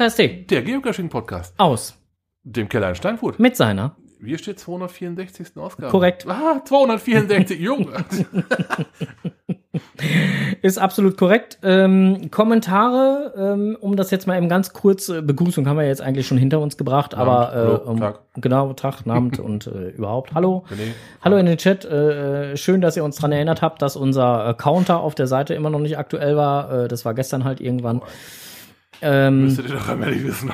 [0.00, 1.52] Podcasting Der Geocaching-Podcast.
[1.58, 1.94] aus
[2.42, 3.38] Dem Keller in Steinfurt.
[3.38, 3.96] mit seiner.
[4.24, 5.58] Hier steht 264.
[5.58, 5.90] Ausgabe.
[5.90, 6.26] Korrekt.
[6.26, 7.60] Ah, 264.
[7.60, 7.92] Junge.
[10.62, 11.58] Ist absolut korrekt.
[11.62, 16.00] Ähm, Kommentare, ähm, um das jetzt mal eben ganz kurz, äh, Begrüßung haben wir jetzt
[16.00, 18.20] eigentlich schon hinter uns gebracht, aber hallo, äh, um, Tag.
[18.36, 20.32] genau, Tag, Abend und äh, überhaupt.
[20.32, 20.64] Hallo.
[20.70, 20.92] René.
[21.20, 21.84] Hallo in den Chat.
[21.84, 25.52] Äh, äh, schön, dass ihr uns dran erinnert habt, dass unser Counter auf der Seite
[25.52, 26.84] immer noch nicht aktuell war.
[26.84, 28.00] Äh, das war gestern halt irgendwann.
[29.02, 30.52] Ähm, Müsstet ihr doch einmal nicht wissen.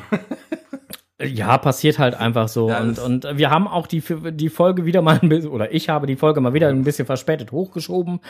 [1.19, 2.69] Ja, passiert halt einfach so.
[2.69, 4.03] Ja, und, und wir haben auch die,
[4.33, 7.07] die Folge wieder mal ein bisschen, oder ich habe die Folge mal wieder ein bisschen
[7.07, 8.21] verspätet hochgeschoben,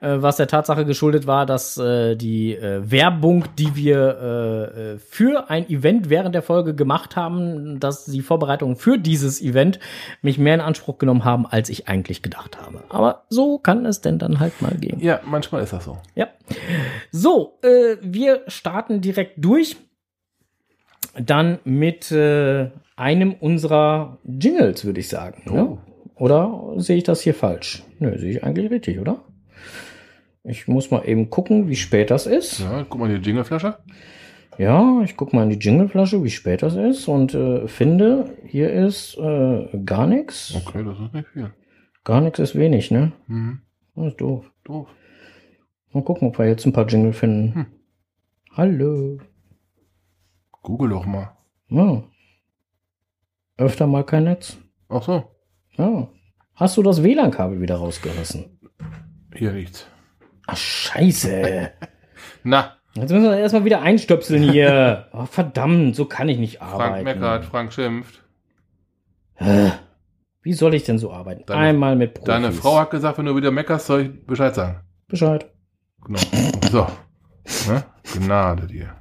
[0.00, 4.98] äh, was der Tatsache geschuldet war, dass äh, die äh, Werbung, die wir äh, äh,
[4.98, 9.78] für ein Event während der Folge gemacht haben, dass die Vorbereitungen für dieses Event
[10.20, 12.82] mich mehr in Anspruch genommen haben, als ich eigentlich gedacht habe.
[12.88, 14.98] Aber so kann es denn dann halt mal gehen.
[14.98, 15.98] Ja, manchmal ist das so.
[16.16, 16.26] Ja.
[17.12, 19.76] So, äh, wir starten direkt durch.
[21.18, 25.42] Dann mit äh, einem unserer Jingles, würde ich sagen.
[25.48, 25.54] Oh.
[25.54, 25.78] Ne?
[26.16, 27.82] Oder sehe ich das hier falsch?
[27.98, 29.24] Nö, sehe ich eigentlich richtig, oder?
[30.44, 32.60] Ich muss mal eben gucken, wie spät das ist.
[32.60, 33.78] Ja, guck mal die Jingleflasche.
[34.58, 38.72] Ja, ich gucke mal in die Jingleflasche, wie spät das ist und äh, finde, hier
[38.72, 40.54] ist äh, gar nichts.
[40.54, 41.50] Okay, das ist nicht viel.
[42.04, 43.12] Gar nichts ist wenig, ne?
[43.26, 43.60] Mhm.
[43.96, 44.50] Das ist doof.
[44.64, 44.88] Doof.
[45.92, 47.54] Mal gucken, ob wir jetzt ein paar Jingle finden.
[47.54, 47.66] Hm.
[48.52, 49.18] Hallo.
[50.64, 51.30] Google doch mal.
[51.68, 52.02] Ja.
[53.56, 54.56] Öfter mal kein Netz.
[54.88, 55.30] Ach so,
[55.76, 56.08] Ja.
[56.56, 58.58] Hast du das WLAN-Kabel wieder rausgerissen?
[59.34, 59.86] hier nichts.
[60.46, 61.70] Ach, scheiße.
[62.44, 65.08] Na, Jetzt müssen wir erstmal wieder einstöpseln hier.
[65.12, 67.04] Oh, verdammt, so kann ich nicht Frank arbeiten.
[67.04, 68.22] meckert, Frank schimpft.
[70.42, 71.42] Wie soll ich denn so arbeiten?
[71.46, 72.26] Deine- Einmal mit Profis.
[72.26, 74.80] Deine Frau hat gesagt, wenn du wieder meckerst, soll ich Bescheid sagen.
[75.08, 75.50] Bescheid.
[76.04, 76.20] Genau.
[76.70, 76.86] So.
[77.72, 77.82] Ne?
[78.14, 78.94] Gnade dir.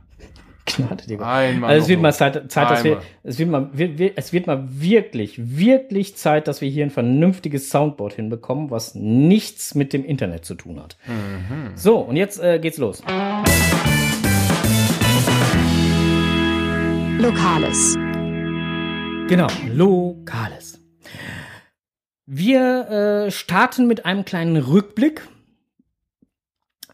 [0.78, 1.26] Gnade Gott.
[1.26, 1.70] Einmal.
[1.70, 4.48] Also es wird mal Zeit, Zeit dass wir, es wird mal, wir, wir, es wird
[4.48, 10.06] mal wirklich, wirklich Zeit, dass wir hier ein vernünftiges Soundboard hinbekommen, was nichts mit dem
[10.06, 10.98] Internet zu tun hat.
[11.08, 11.72] Mhm.
[11.76, 13.04] So, und jetzt äh, geht's los.
[17.20, 17.96] Lokales.
[19.28, 20.80] Genau, Lokales.
[22.26, 22.90] Wir
[23.28, 25.28] äh, starten mit einem kleinen Rückblick.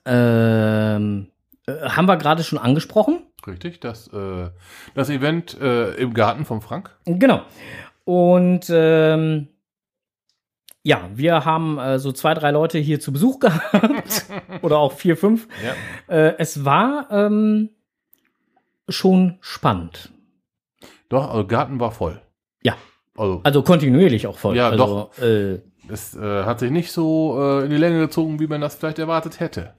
[0.06, 1.28] Ähm,
[1.68, 3.22] äh, haben wir gerade schon angesprochen.
[3.48, 4.50] Richtig, das, äh,
[4.96, 6.96] das Event äh, im Garten vom Frank.
[7.06, 7.42] Genau.
[8.06, 9.48] Und ähm,
[10.84, 14.26] ja, wir haben äh, so zwei, drei Leute hier zu Besuch gehabt.
[14.62, 15.48] Oder auch vier, fünf.
[15.64, 16.16] Ja.
[16.16, 17.70] Äh, es war ähm,
[18.88, 20.12] schon spannend.
[21.10, 22.22] Doch, also Garten war voll.
[22.64, 22.76] Ja.
[23.18, 24.56] Also, Also kontinuierlich auch voll.
[24.56, 25.60] Ja, also, Äh,
[25.92, 29.40] es äh, hat sich nicht so in die Länge gezogen, wie man das vielleicht erwartet
[29.40, 29.74] hätte.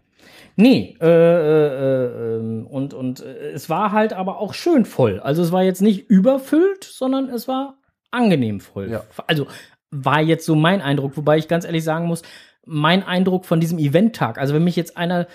[0.56, 5.21] Nee, äh, äh, ähm, und, und äh, es war halt aber auch schön voll.
[5.21, 7.78] Also es war jetzt nicht überfüllt, sondern es war
[8.11, 8.91] angenehm voll.
[8.91, 9.05] Ja.
[9.27, 9.47] Also
[9.91, 12.22] war jetzt so mein Eindruck, wobei ich ganz ehrlich sagen muss,
[12.65, 15.27] mein Eindruck von diesem Eventtag, also wenn mich jetzt einer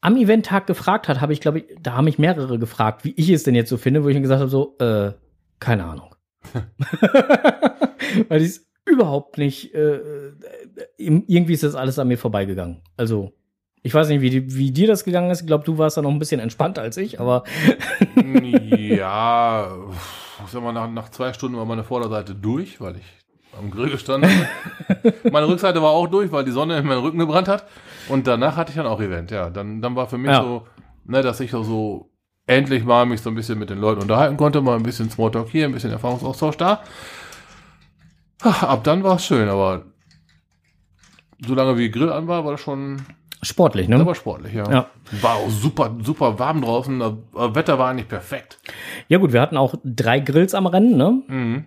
[0.00, 3.30] am Eventtag gefragt hat, habe ich, glaube ich, da haben mich mehrere gefragt, wie ich
[3.30, 5.12] es denn jetzt so finde, wo ich gesagt habe, so, äh,
[5.60, 6.14] keine Ahnung.
[8.28, 10.32] Weil ich es überhaupt nicht, äh, äh,
[10.98, 12.82] irgendwie ist das alles an mir vorbeigegangen.
[12.98, 13.32] Also,
[13.86, 15.42] ich weiß nicht, wie, wie dir das gegangen ist.
[15.42, 17.44] Ich glaube, du warst da noch ein bisschen entspannter als ich, aber
[18.78, 19.68] ja,
[20.44, 23.04] ich sag mal, nach, nach zwei Stunden war meine Vorderseite durch, weil ich
[23.58, 25.14] am Grill gestanden habe.
[25.30, 27.66] meine Rückseite war auch durch, weil die Sonne in meinen Rücken gebrannt hat.
[28.08, 29.50] Und danach hatte ich dann auch Event, ja.
[29.50, 30.42] Dann, dann war für mich Ja.
[30.42, 30.66] so,
[31.04, 32.10] ne, dass ich so, so
[32.46, 35.50] endlich mal mich so ein bisschen mit den Leuten unterhalten konnte, mal ein bisschen Smalltalk
[35.50, 36.82] hier, ein bisschen Erfahrungsaustausch da.
[38.42, 39.84] Ach, Ab dann war es schön, aber
[41.46, 43.02] solange wie Grill an war, war das schon
[43.44, 44.04] sportlich, ne?
[44.04, 44.70] war sportlich, ja.
[44.70, 44.86] Ja.
[45.20, 46.98] War auch super, super warm draußen.
[46.98, 47.12] Das
[47.54, 48.58] Wetter war eigentlich perfekt.
[49.08, 51.22] Ja gut, wir hatten auch drei Grills am Rennen, ne?
[51.26, 51.64] Mhm.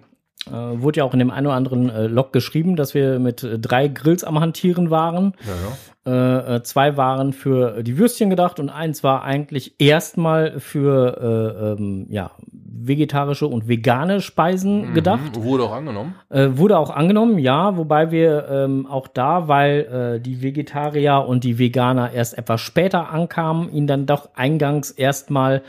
[0.48, 3.44] Äh, wurde ja auch in dem einen oder anderen äh, Log geschrieben, dass wir mit
[3.44, 5.34] äh, drei Grills am Hantieren waren.
[5.46, 5.78] Ja, ja.
[6.08, 11.82] Äh, äh, zwei waren für die Würstchen gedacht und eins war eigentlich erstmal für äh,
[11.82, 12.32] ähm, ja,
[12.80, 15.36] vegetarische und vegane Speisen gedacht.
[15.38, 16.16] Mhm, Wurde auch angenommen.
[16.30, 21.44] Äh, wurde auch angenommen, ja, wobei wir ähm, auch da, weil äh, die Vegetarier und
[21.44, 25.62] die Veganer erst etwas später ankamen, ihn dann doch eingangs erstmal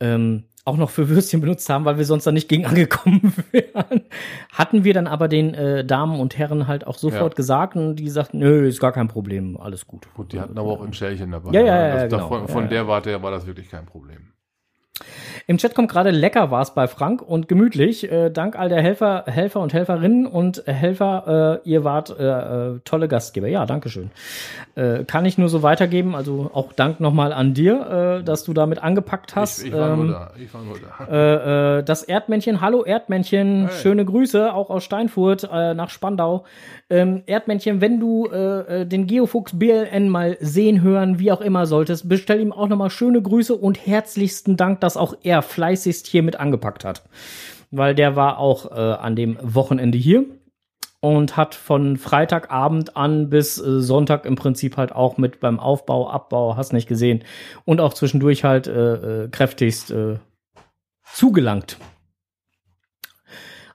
[0.00, 4.02] ähm, auch noch für Würstchen benutzt haben, weil wir sonst da nicht gegen angekommen wären.
[4.52, 7.36] Hatten wir dann aber den äh, Damen und Herren halt auch sofort Ja.
[7.36, 10.06] gesagt und die sagten, nö, ist gar kein Problem, alles gut.
[10.14, 11.52] Gut, die hatten aber auch ein Schälchen dabei.
[11.52, 12.28] Ja, ja, ja, Das, ja, das genau.
[12.28, 14.32] Von, von Ja, der Warte her war das wirklich kein Problem.
[15.48, 18.10] Im Chat kommt gerade lecker war's bei Frank und gemütlich.
[18.10, 22.78] Äh, dank all der Helfer, Helfer und Helferinnen und Helfer, äh, ihr wart äh, äh
[22.84, 23.48] tolle Gastgeber.
[23.48, 24.12] Ja, Dankeschön.
[24.76, 26.14] Äh, kann ich nur so weitergeben.
[26.14, 29.60] Also auch Dank nochmal an dir, äh, dass du damit angepackt hast.
[29.60, 30.30] Ich, ich war ähm, nur da.
[30.38, 31.82] Ich war nur da.
[31.82, 33.76] das Erdmännchen, hallo Erdmännchen, hey.
[33.76, 36.44] schöne Grüße, auch aus Steinfurt nach Spandau.
[36.90, 42.40] Ähm, Erdmännchen, wenn du den Geofuchs BLN mal sehen, hören, wie auch immer solltest, bestell
[42.40, 46.84] ihm auch nochmal schöne Grüße und herzlichsten Dank, dass auch er fleißigst hier mit angepackt
[46.84, 47.02] hat.
[47.70, 50.24] Weil der war auch äh, an dem Wochenende hier
[51.04, 56.08] und hat von Freitagabend an bis äh, Sonntag im Prinzip halt auch mit beim Aufbau,
[56.08, 57.24] Abbau, hast nicht gesehen
[57.66, 60.16] und auch zwischendurch halt äh, äh, kräftigst äh,
[61.12, 61.76] zugelangt.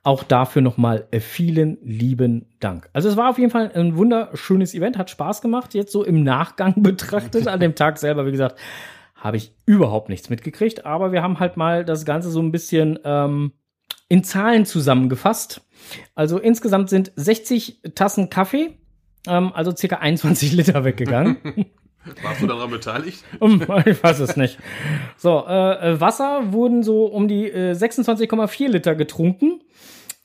[0.10, 2.90] Auch dafür nochmal äh, vielen lieben Dank.
[2.94, 6.24] Also es war auf jeden Fall ein wunderschönes Event, hat Spaß gemacht, jetzt so im
[6.24, 8.58] Nachgang betrachtet, an dem Tag selber, wie gesagt,
[9.14, 12.98] habe ich überhaupt nichts mitgekriegt, aber wir haben halt mal das Ganze so ein bisschen
[13.04, 13.52] ähm,
[14.08, 15.62] in Zahlen zusammengefasst.
[16.16, 18.80] Also insgesamt sind 60 Tassen Kaffee,
[19.28, 21.38] ähm, also circa 21 Liter weggegangen.
[22.24, 23.24] Warst du daran beteiligt?
[23.86, 24.58] ich weiß es nicht.
[25.18, 29.62] So, äh, äh Wasser wurden so um die äh, 26,4 Liter getrunken.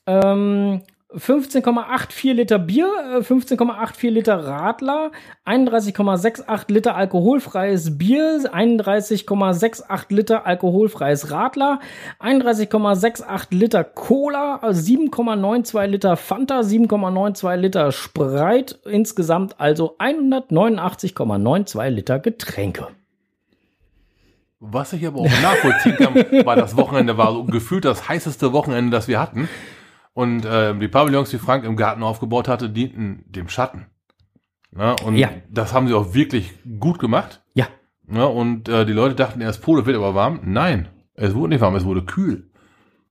[0.07, 0.81] Ähm,
[1.15, 2.87] 15,84 Liter Bier,
[3.21, 5.11] 15,84 äh, Liter Radler,
[5.45, 11.79] 31,68 Liter alkoholfreies Bier, 31,68 Liter alkoholfreies Radler,
[12.19, 22.87] 31,68 Liter Cola, 7,92 Liter Fanta, 7,92 Liter Sprite, insgesamt also 189,92 Liter Getränke.
[24.59, 26.15] Was ich aber auch nachvollziehen kann,
[26.45, 29.47] weil das Wochenende war so gefühlt das heißeste Wochenende, das wir hatten.
[30.15, 33.87] Und äh, die Pavillons, die Frank im Garten aufgebaut hatte, dienten dem Schatten.
[34.71, 35.29] Na, und ja.
[35.49, 37.41] das haben sie auch wirklich gut gemacht.
[37.53, 37.67] Ja.
[38.07, 40.39] Na, und äh, die Leute dachten erst, Pole wird aber warm.
[40.45, 42.49] Nein, es wurde nicht warm, es wurde kühl.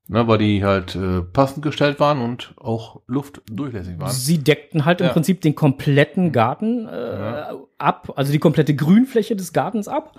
[0.09, 4.11] Na, weil die halt äh, passend gestellt waren und auch luftdurchlässig waren.
[4.11, 7.55] Sie deckten halt im Prinzip den kompletten Garten äh, ja.
[7.77, 10.17] ab, also die komplette Grünfläche des Gartens ab.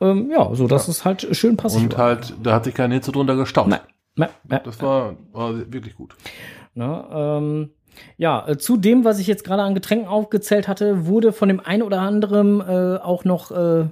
[0.00, 0.92] Ähm, ja, so dass ja.
[0.92, 1.82] es halt schön passiert.
[1.82, 3.66] Und halt, da hat sich keine Hitze drunter gestaut.
[3.66, 3.80] Nein.
[4.16, 6.14] Ja, ja, das war, war wirklich gut.
[6.74, 7.70] Na, ähm,
[8.16, 11.60] ja, äh, zu dem, was ich jetzt gerade an Getränken aufgezählt hatte, wurde von dem
[11.60, 13.86] einen oder anderen äh, auch noch äh,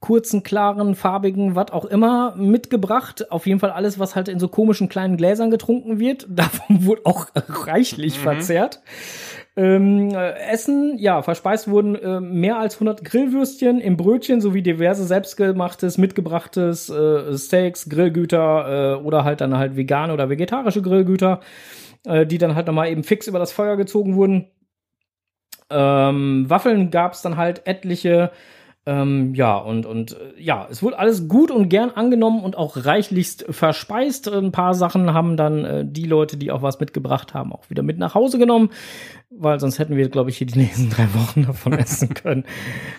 [0.00, 3.30] kurzen, klaren, farbigen, was auch immer mitgebracht.
[3.30, 6.26] Auf jeden Fall alles, was halt in so komischen kleinen Gläsern getrunken wird.
[6.28, 8.22] Davon wurde auch reichlich mhm.
[8.22, 8.82] verzehrt.
[9.54, 15.04] Ähm, äh, Essen, ja, verspeist wurden äh, mehr als 100 Grillwürstchen im Brötchen sowie diverse
[15.04, 21.40] selbstgemachtes, mitgebrachtes äh, Steaks, Grillgüter äh, oder halt dann halt vegane oder vegetarische Grillgüter,
[22.06, 24.48] äh, die dann halt nochmal eben fix über das Feuer gezogen wurden.
[25.68, 28.30] Ähm, Waffeln gab es dann halt etliche.
[28.84, 32.84] Ähm, ja, und, und äh, ja, es wurde alles gut und gern angenommen und auch
[32.84, 34.26] reichlichst verspeist.
[34.26, 37.84] Ein paar Sachen haben dann äh, die Leute, die auch was mitgebracht haben, auch wieder
[37.84, 38.70] mit nach Hause genommen,
[39.30, 42.44] weil sonst hätten wir, glaube ich, hier die nächsten drei Wochen davon essen können.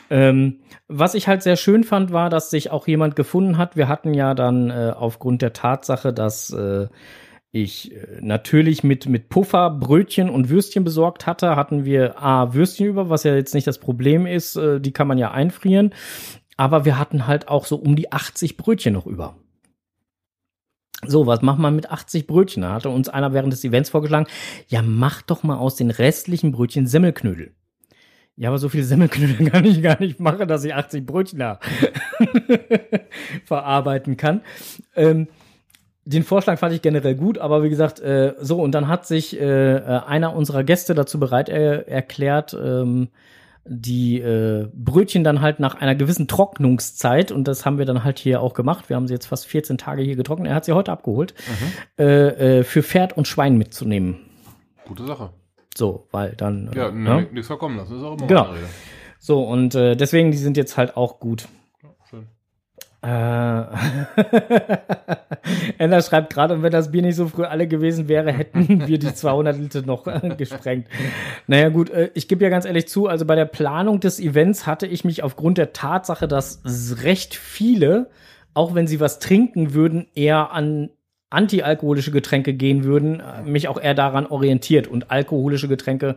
[0.10, 3.76] ähm, was ich halt sehr schön fand, war, dass sich auch jemand gefunden hat.
[3.76, 6.88] Wir hatten ja dann äh, aufgrund der Tatsache, dass äh,
[7.54, 12.88] ich äh, natürlich mit, mit Puffer, Brötchen und Würstchen besorgt hatte, hatten wir A, Würstchen
[12.88, 15.94] über, was ja jetzt nicht das Problem ist, äh, die kann man ja einfrieren.
[16.58, 19.38] Aber wir hatten halt auch so um die 80 Brötchen noch über.
[21.06, 22.64] So, was macht man mit 80 Brötchen?
[22.64, 24.28] Da hatte uns einer während des Events vorgeschlagen,
[24.68, 27.54] ja, mach doch mal aus den restlichen Brötchen Semmelknödel.
[28.36, 31.40] Ja, aber so viele Semmelknödel kann ich gar nicht machen, dass ich 80 Brötchen
[33.46, 34.42] verarbeiten kann.
[34.96, 35.28] Ähm,
[36.06, 39.40] den Vorschlag fand ich generell gut, aber wie gesagt, äh, so, und dann hat sich
[39.40, 43.10] äh, äh einer unserer Gäste dazu bereit er erklärt, ähm,
[43.66, 48.20] die äh, Brötchen dann halt nach einer gewissen Trocknungszeit, und das haben wir dann halt
[48.20, 50.74] hier auch gemacht, wir haben sie jetzt fast 14 Tage hier getrocknet, er hat sie
[50.74, 52.04] heute abgeholt, mhm.
[52.04, 54.18] äh, äh, für Pferd und Schwein mitzunehmen.
[54.86, 55.30] Gute Sache.
[55.76, 56.70] So, weil dann.
[56.76, 57.28] Ja, äh, ne?
[57.32, 58.48] nichts verkommen lassen, ist auch immer genau.
[59.20, 61.48] So, und äh, deswegen, die sind jetzt halt auch gut.
[63.04, 63.08] Äh,
[65.78, 68.98] Ender schreibt gerade, und wenn das Bier nicht so früh alle gewesen wäre, hätten wir
[68.98, 70.06] die 200 Liter noch
[70.38, 70.88] gesprengt.
[71.48, 74.66] Naja gut, äh, ich gebe ja ganz ehrlich zu, also bei der Planung des Events
[74.66, 76.62] hatte ich mich aufgrund der Tatsache, dass
[77.04, 78.10] recht viele,
[78.54, 80.90] auch wenn sie was trinken würden, eher an
[81.30, 86.16] antialkoholische Getränke gehen würden, äh, mich auch eher daran orientiert und alkoholische Getränke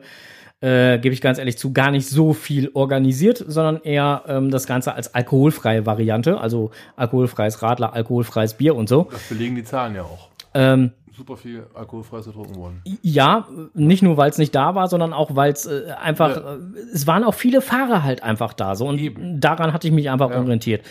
[0.60, 4.66] äh, gebe ich ganz ehrlich zu, gar nicht so viel organisiert, sondern eher ähm, das
[4.66, 9.08] Ganze als alkoholfreie Variante, also alkoholfreies Radler, alkoholfreies Bier und so.
[9.10, 10.28] Das belegen die Zahlen ja auch.
[10.54, 12.82] Ähm, Super viel alkoholfreies getrunken worden.
[13.00, 16.54] ja, nicht nur, weil es nicht da war, sondern auch, weil es äh, einfach, Ja.
[16.56, 16.58] äh,
[16.92, 18.74] es waren auch viele Fahrer halt einfach da.
[18.76, 19.40] So und Eben.
[19.40, 20.38] daran hatte ich mich einfach Ja.
[20.38, 20.84] orientiert.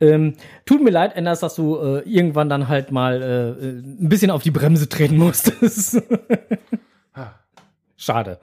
[0.00, 0.34] Ähm,
[0.66, 4.30] tut mir leid, Anders, dass du äh, irgendwann dann halt mal äh, äh, ein bisschen
[4.32, 6.02] auf die Bremse treten musstest.
[7.96, 8.38] Schade.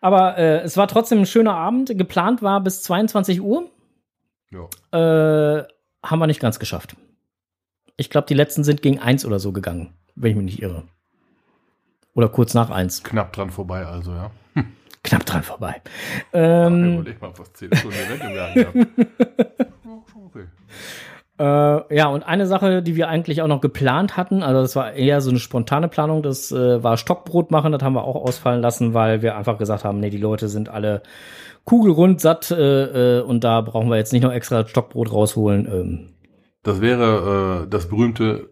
[0.00, 1.96] Aber äh, es war trotzdem ein schöner Abend.
[1.96, 3.68] Geplant war bis 22 Uhr.
[4.50, 4.68] Ja.
[4.98, 5.64] Äh,
[6.02, 6.96] haben wir nicht ganz geschafft.
[7.96, 10.84] Ich glaube, die letzten sind gegen eins oder so gegangen, wenn ich mich nicht irre.
[12.14, 13.04] Oder kurz nach eins.
[13.04, 14.30] Knapp dran vorbei, also, ja.
[15.04, 15.82] Knapp dran vorbei.
[16.32, 18.76] Ja, Ähm, Überleg mal, was 10 Stunden Jahr gehabt.
[21.40, 24.76] Ja, äh, ja, und eine Sache, die wir eigentlich auch noch geplant hatten, also das
[24.76, 28.16] war eher so eine spontane Planung, das äh, war Stockbrot machen, das haben wir auch
[28.16, 31.02] ausfallen lassen, weil wir einfach gesagt haben, nee, die Leute sind alle
[31.64, 35.66] kugelrund satt äh, äh, und da brauchen wir jetzt nicht noch extra Stockbrot rausholen.
[35.66, 36.08] Ähm,
[36.62, 38.50] Das wäre äh, das berühmte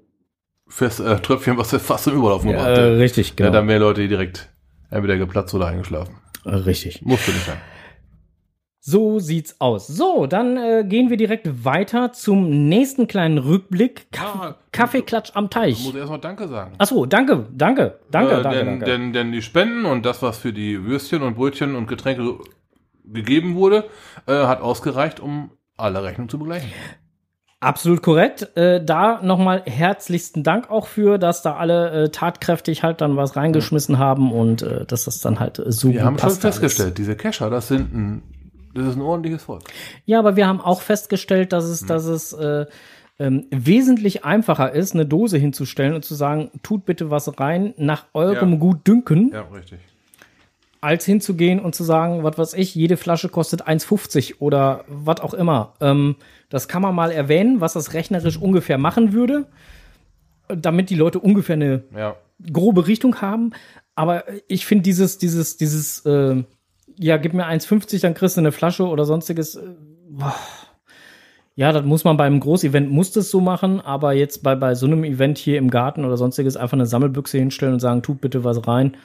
[0.67, 2.79] Fest, äh, Tröpfchen, was wir fast zum Überlaufen gebracht hat.
[2.79, 3.51] richtig, Ja, genau.
[3.53, 4.51] dann mehr Leute direkt
[4.91, 6.17] entweder geplatzt oder eingeschlafen.
[6.45, 7.03] richtig.
[7.03, 7.59] Musste nicht sein.
[8.91, 9.87] So sieht's aus.
[9.87, 14.11] So, dann äh, gehen wir direkt weiter zum nächsten kleinen Rückblick.
[14.13, 15.85] Kaff Ah, Kaffeeklatsch am Ich Teich.
[15.85, 16.73] muss erstmal Danke sagen.
[16.79, 18.85] Ach so, danke, danke, danke, äh, danke, denn, danke.
[18.87, 22.39] Denn, denn die Spenden und das, was für die Würstchen und Brötchen und Getränke
[23.05, 23.85] gegeben wurde,
[24.27, 26.71] äh, hat ausgereicht, um alle Rechnungen zu begleichen.
[27.61, 28.57] Absolut korrekt.
[28.57, 33.35] Äh, da nochmal herzlichsten Dank auch für, dass da alle äh, tatkräftig halt dann was
[33.37, 36.57] reingeschmissen haben und äh, dass das dann halt äh, so Wir haben schon passt alles.
[36.59, 38.23] festgestellt, diese Kescher, das sind ein,
[38.79, 39.63] das ist ein ordentliches Volk.
[40.07, 41.73] Ja, aber wir haben auch festgestellt, dass Hm.
[41.73, 42.67] es, dass es äh,
[43.21, 48.07] ähm, wesentlich einfacher ist, eine Dose hinzustellen und zu sagen, tut bitte was rein nach
[48.15, 48.59] eurem Ja.
[48.59, 49.81] Gutdünken, Ja, richtig.
[50.81, 55.35] als hinzugehen und zu sagen, was weiß ich, jede Flasche kostet 1,50 oder was auch
[55.35, 55.75] immer.
[55.81, 56.15] Ähm,
[56.51, 59.47] das kann man mal erwähnen, was das rechnerisch ungefähr machen würde,
[60.49, 62.15] damit die Leute ungefähr eine Ja.
[62.53, 63.51] grobe Richtung haben.
[63.97, 66.45] Aber ich finde dieses, dieses, dieses, äh,
[66.99, 69.57] ja, gib mir 1,50, dann kriegst du eine Flasche oder sonstiges.
[69.57, 69.63] Äh,
[70.09, 70.35] boah.
[71.55, 74.87] ja, das muss man beim Großevent muss das so machen, aber jetzt bei, bei so
[74.87, 78.45] einem Event hier im Garten oder sonstiges einfach eine Sammelbüchse hinstellen und sagen, tut bitte
[78.45, 78.97] was rein.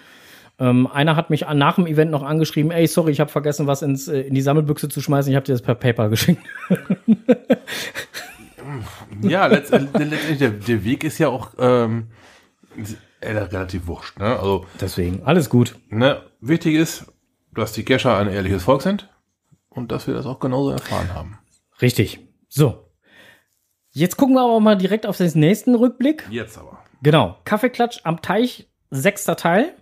[0.59, 3.65] Ähm, einer hat mich an, nach dem Event noch angeschrieben, ey, sorry, ich habe vergessen,
[3.65, 6.41] was ins, äh, in die Sammelbüchse zu schmeißen, ich habe dir das per PayPal geschickt.
[9.21, 12.07] Ja, äh, letztendlich, der, der Weg ist ja auch ähm,
[13.21, 14.19] äh, relativ wurscht.
[14.19, 14.37] Ne?
[14.37, 15.75] Also, Deswegen, alles gut.
[15.89, 17.05] ne, wichtig ist,
[17.55, 19.09] dass die Kescher ein ehrliches Volk sind
[19.69, 21.39] und dass wir das auch genauso erfahren haben.
[21.81, 22.19] Richtig.
[22.49, 22.89] So.
[23.91, 26.27] Jetzt gucken wir aber mal direkt auf den nächsten Rückblick.
[26.29, 26.79] Jetzt aber.
[27.03, 27.37] Genau.
[27.45, 29.73] Kaffeeklatsch am Teich, sechster Teil.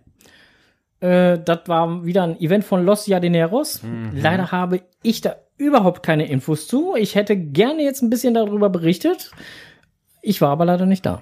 [1.00, 3.82] Äh, das war wieder ein Event von Los Jardineros.
[4.14, 6.96] Leider habe ich da überhaupt keine Infos zu.
[6.96, 9.32] Ich hätte gerne jetzt ein bisschen darüber berichtet.
[10.22, 11.22] Ich war aber leider nicht da.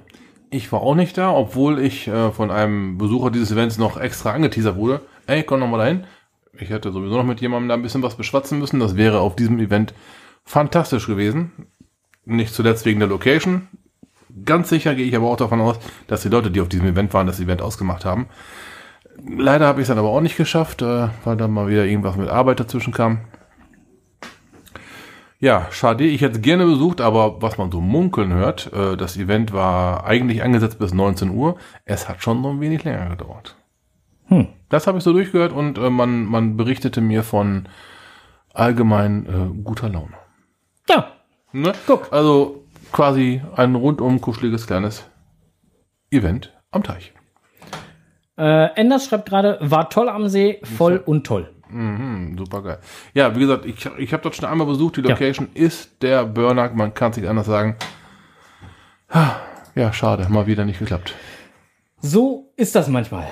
[0.51, 4.31] Ich war auch nicht da, obwohl ich äh, von einem Besucher dieses Events noch extra
[4.31, 5.01] angeteasert wurde.
[5.27, 6.05] Ey, komm noch mal dahin.
[6.53, 8.79] Ich hätte sowieso noch mit jemandem da ein bisschen was beschwatzen müssen.
[8.79, 9.93] Das wäre auf diesem Event
[10.43, 11.67] fantastisch gewesen.
[12.25, 13.67] Nicht zuletzt wegen der Location.
[14.45, 17.13] Ganz sicher gehe ich aber auch davon aus, dass die Leute, die auf diesem Event
[17.13, 18.27] waren, das Event ausgemacht haben.
[19.27, 22.15] Leider habe ich es dann aber auch nicht geschafft, äh, weil dann mal wieder irgendwas
[22.15, 23.21] mit Arbeit dazwischen kam.
[25.39, 29.17] Ja, schade, ich hätte es gerne besucht, aber was man so munkeln hört, äh, das
[29.17, 31.57] Event war eigentlich angesetzt bis 19 Uhr.
[31.85, 33.55] Es hat schon noch ein wenig länger gedauert.
[34.29, 34.47] Hm.
[34.69, 37.67] Das habe ich so durchgehört und äh, man, man berichtete mir von
[38.53, 40.13] allgemein äh, guter Laune.
[40.89, 41.11] Ja,
[41.51, 41.71] Ne?
[41.87, 42.11] Guck.
[42.13, 45.05] Also quasi ein rundum kuscheliges kleines
[46.11, 47.13] Event am Teich.
[48.37, 51.51] äh, Enders schreibt gerade, war toll am See, voll und toll.
[51.69, 52.79] Mhm, super geil.
[53.13, 54.97] Ja, wie gesagt, ich, ich habe dort schon einmal besucht.
[54.97, 57.75] Die Location ist der Burnack, man kann es nicht anders sagen.
[59.75, 61.13] Ja, schade, mal wieder nicht geklappt.
[62.01, 63.27] So ist das manchmal.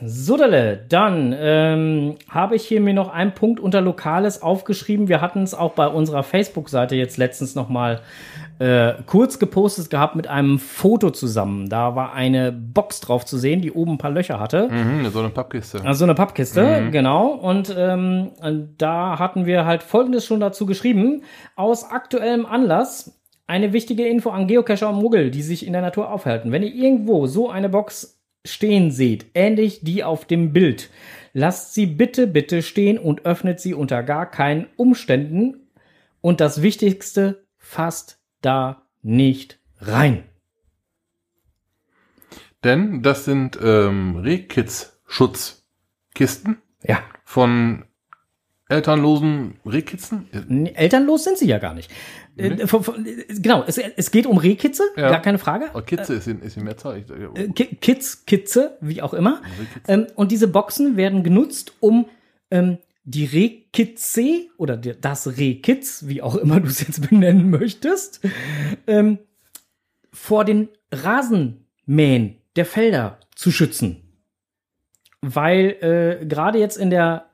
[0.00, 5.08] So, Dalle, dann ähm, habe ich hier mir noch einen Punkt unter Lokales aufgeschrieben.
[5.08, 8.00] Wir hatten es auch bei unserer Facebook-Seite jetzt letztens noch mal
[8.60, 11.68] äh, kurz gepostet gehabt mit einem Foto zusammen.
[11.68, 14.68] Da war eine Box drauf zu sehen, die oben ein paar Löcher hatte.
[14.68, 15.80] Mhm, so eine Pappkiste.
[15.84, 17.28] Also eine Pappkiste, genau.
[17.28, 18.30] Und ähm,
[18.78, 21.22] da hatten wir halt Folgendes schon dazu geschrieben.
[21.56, 26.12] Aus aktuellem Anlass eine wichtige Info an Geocacher und Muggel, die sich in der Natur
[26.12, 26.52] aufhalten.
[26.52, 30.90] Wenn ihr irgendwo so eine Box stehen seht, ähnlich die auf dem Bild,
[31.32, 35.68] lasst sie bitte, bitte stehen und öffnet sie unter gar keinen Umständen.
[36.20, 40.24] Und das Wichtigste, fasst da nicht rein.
[42.64, 47.84] Denn das sind ähm, Rehkitz-Schutzkisten Ja, von
[48.68, 50.28] elternlosen Rehkitzen?
[50.48, 51.90] Nee, Elternlos sind sie ja gar nicht.
[52.36, 52.66] Äh, äh,
[53.40, 55.10] genau, es, es geht um Rehkitze, Ja.
[55.10, 55.70] gar keine Frage.
[55.74, 56.98] Oh, Kitze ist in, ist in Mehrzahl.
[56.98, 59.40] Ich, Äh, Ki- Kids, Kitze, wie auch immer.
[59.58, 59.90] Rehkitze.
[59.92, 62.08] Ähm, und diese Boxen werden genutzt, um
[62.50, 68.20] ähm, die Rehkitze oder das Rehkitz, wie auch immer du es jetzt benennen möchtest,
[68.86, 69.18] ähm,
[70.12, 74.02] vor den Rasenmähen der Felder zu schützen.
[75.20, 77.26] Weil äh, gerade jetzt in der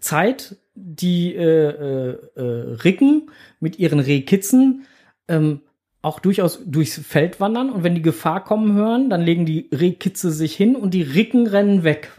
[0.00, 2.42] Zeit die äh, äh, äh,
[2.82, 4.86] Ricken mit ihren Rehkitzen
[5.28, 5.60] ähm,
[6.02, 10.30] auch durchaus durchs Feld wandern und wenn die Gefahr kommen hören, dann legen die Rehkitze
[10.30, 12.10] sich hin und die Ricken rennen weg.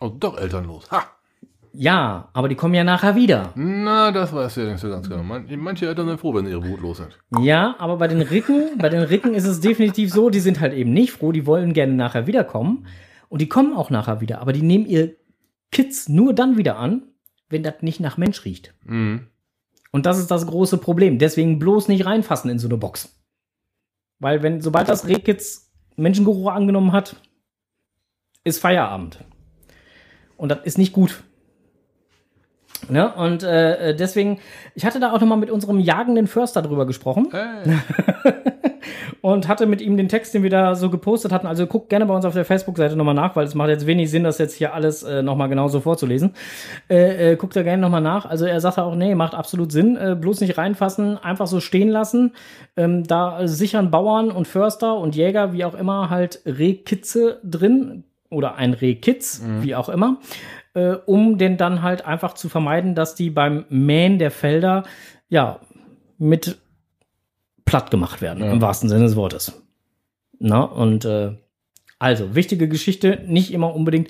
[0.00, 0.90] oh, doch elternlos.
[0.90, 1.04] Ha!
[1.78, 3.52] Ja, aber die kommen ja nachher wieder.
[3.54, 5.22] Na, das weiß ich ja nicht so ganz genau.
[5.22, 7.18] Man, manche Eltern sind froh, wenn sie ihre Brut los sind.
[7.38, 10.72] Ja, aber bei den Ricken, bei den Ricken ist es definitiv so, die sind halt
[10.72, 12.86] eben nicht froh, die wollen gerne nachher wiederkommen
[13.28, 15.16] und die kommen auch nachher wieder, aber die nehmen ihr
[15.70, 17.02] Kids nur dann wieder an,
[17.48, 18.74] wenn das nicht nach Mensch riecht.
[18.84, 19.26] Mhm.
[19.92, 21.18] Und das ist das große Problem.
[21.18, 23.18] Deswegen bloß nicht reinfassen in so eine Box.
[24.18, 27.16] Weil wenn, sobald das Rehkitz Menschengeruch angenommen hat,
[28.44, 29.24] ist Feierabend.
[30.36, 31.22] Und das ist nicht gut.
[32.88, 33.12] Ne?
[33.14, 34.38] Und äh, deswegen,
[34.74, 37.76] ich hatte da auch noch mal mit unserem jagenden Förster drüber gesprochen Hey.
[39.20, 41.46] und hatte mit ihm den Text, den wir da so gepostet hatten.
[41.46, 44.10] Also guckt gerne bei uns auf der Facebook-Seite nochmal nach, weil es macht jetzt wenig
[44.10, 46.34] Sinn, das jetzt hier alles äh, nochmal genauso vorzulesen.
[46.88, 48.26] Äh, äh, guckt da gerne nochmal nach.
[48.26, 49.96] Also er sagte auch, nee, macht absolut Sinn.
[49.96, 52.32] Äh, bloß nicht reinfassen, einfach so stehen lassen.
[52.76, 58.56] Ähm, da sichern Bauern und Förster und Jäger, wie auch immer, halt Rehkitze drin oder
[58.56, 60.18] ein Rehkitz, wie auch immer,
[60.76, 64.84] äh, um den dann halt einfach zu vermeiden, dass die beim Mähen der Felder
[65.28, 65.58] ja
[66.18, 66.58] mit
[67.64, 68.52] platt gemacht werden, Ja.
[68.52, 69.60] im wahrsten Sinne des Wortes.
[70.38, 71.32] Na, und äh,
[71.98, 74.08] also, wichtige Geschichte, nicht immer unbedingt.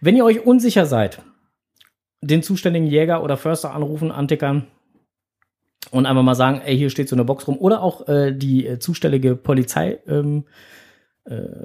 [0.00, 1.20] Wenn ihr euch unsicher seid,
[2.22, 4.66] den zuständigen Jäger oder Förster anrufen, antickern
[5.90, 7.58] und einfach mal sagen, ey, hier steht so eine Box rum.
[7.58, 9.98] Oder auch äh, die äh, zuständige Polizei.
[10.08, 10.50] Ähm, äh,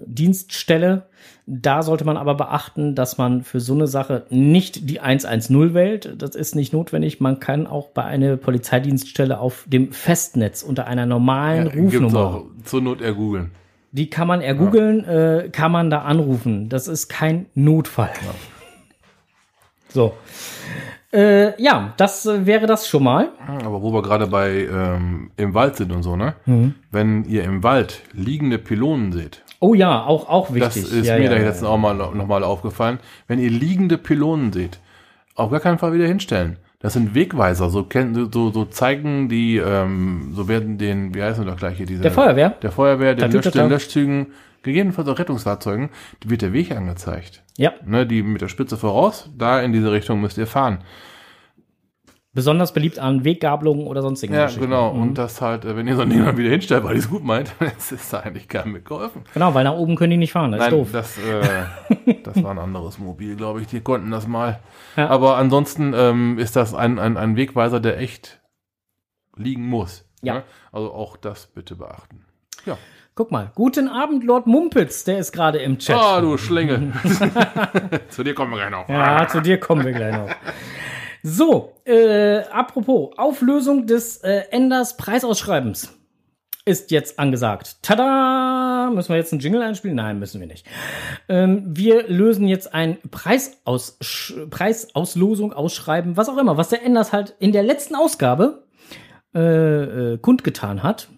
[0.05, 1.03] Dienststelle.
[1.45, 6.15] Da sollte man aber beachten, dass man für so eine Sache nicht die 110 wählt.
[6.21, 7.19] Das ist nicht notwendig.
[7.19, 12.45] Man kann auch bei einer Polizeidienststelle auf dem Festnetz unter einer normalen Ja, Rufnummer, auch
[12.63, 13.51] zur Not eher googeln.
[13.91, 16.69] die kann man ergoogeln, äh, kann man da anrufen.
[16.69, 18.11] Das ist kein Notfall.
[19.89, 20.13] So.
[21.13, 23.29] Äh, ja, das äh, wäre das schon mal.
[23.45, 26.35] Aber wo wir gerade bei ähm, im Wald sind und so, ne?
[26.45, 26.75] Mhm.
[26.89, 30.91] Wenn ihr im Wald liegende Pylonen seht, Oh ja, auch, auch das wichtig.
[30.91, 31.43] ist ja, mir ja, da ja.
[31.43, 34.79] jetzt auch mal nochmal aufgefallen, wenn ihr liegende Pylonen seht,
[35.35, 36.57] auf gar keinen Fall wieder hinstellen.
[36.79, 37.87] Das sind Wegweiser, so
[38.31, 42.01] so, so zeigen die, ähm, so werden den, wie heißen wir doch gleich hier, diese,
[42.01, 42.49] Der Feuerwehr?
[42.49, 44.27] der Feuerwehr, den, Lösch, den Löschzügen,
[44.63, 45.89] gegebenenfalls auch Rettungsfahrzeugen,
[46.25, 47.43] wird der Weg angezeigt.
[47.55, 50.79] Ja, Ne, die mit der Spitze voraus, da in diese Richtung müsst ihr fahren.
[52.33, 54.93] Besonders beliebt an Weggabelungen oder sonstigen Ja, genau.
[54.93, 55.01] Mhm.
[55.01, 57.09] Und das halt, äh, wenn ihr so ein Ding dann wieder hinstellt, weil ihr es
[57.09, 59.23] gut meint, es ist da eigentlich keinem mitgeholfen.
[59.33, 60.51] Genau, weil nach oben können die nicht fahren.
[60.51, 60.89] Das ist Nein, doof.
[60.91, 63.67] das, äh, das war ein anderes Mobil, glaube ich.
[63.67, 64.59] Die konnten das mal.
[64.95, 65.07] Ja.
[65.09, 68.41] Aber ansonsten ähm, ist das ein, ein, ein Wegweiser, der echt
[69.35, 70.05] liegen muss.
[70.21, 70.35] Ja.
[70.35, 70.43] Ne?
[70.71, 72.25] Also auch das bitte beachten.
[72.65, 72.77] Ja.
[73.13, 73.51] Guck mal.
[73.55, 75.03] Guten Abend, Lord Mumpitz.
[75.03, 75.97] Der ist gerade im Chat.
[75.97, 76.93] Ah, du Schlingel.
[78.09, 78.87] Zu dir kommen wir gleich noch.
[78.87, 80.29] Ja, zu dir kommen wir gleich noch.
[81.23, 85.93] So, äh, apropos, Auflösung des äh, Enders Preisausschreibens
[86.65, 87.77] ist jetzt angesagt.
[87.81, 88.91] Tada!
[88.93, 89.95] Müssen wir jetzt einen Jingle einspielen?
[89.95, 90.65] Nein, müssen wir nicht.
[91.27, 93.97] Ähm, wir lösen jetzt ein Preisaus
[94.49, 98.63] Preisauslosung, Ausschreiben, was auch immer, was der Enders halt in der letzten Ausgabe
[99.33, 99.39] äh,
[100.13, 101.09] äh, kundgetan hat.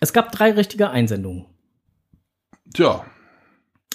[0.00, 1.46] Es gab drei richtige Einsendungen.
[2.74, 3.04] Tja,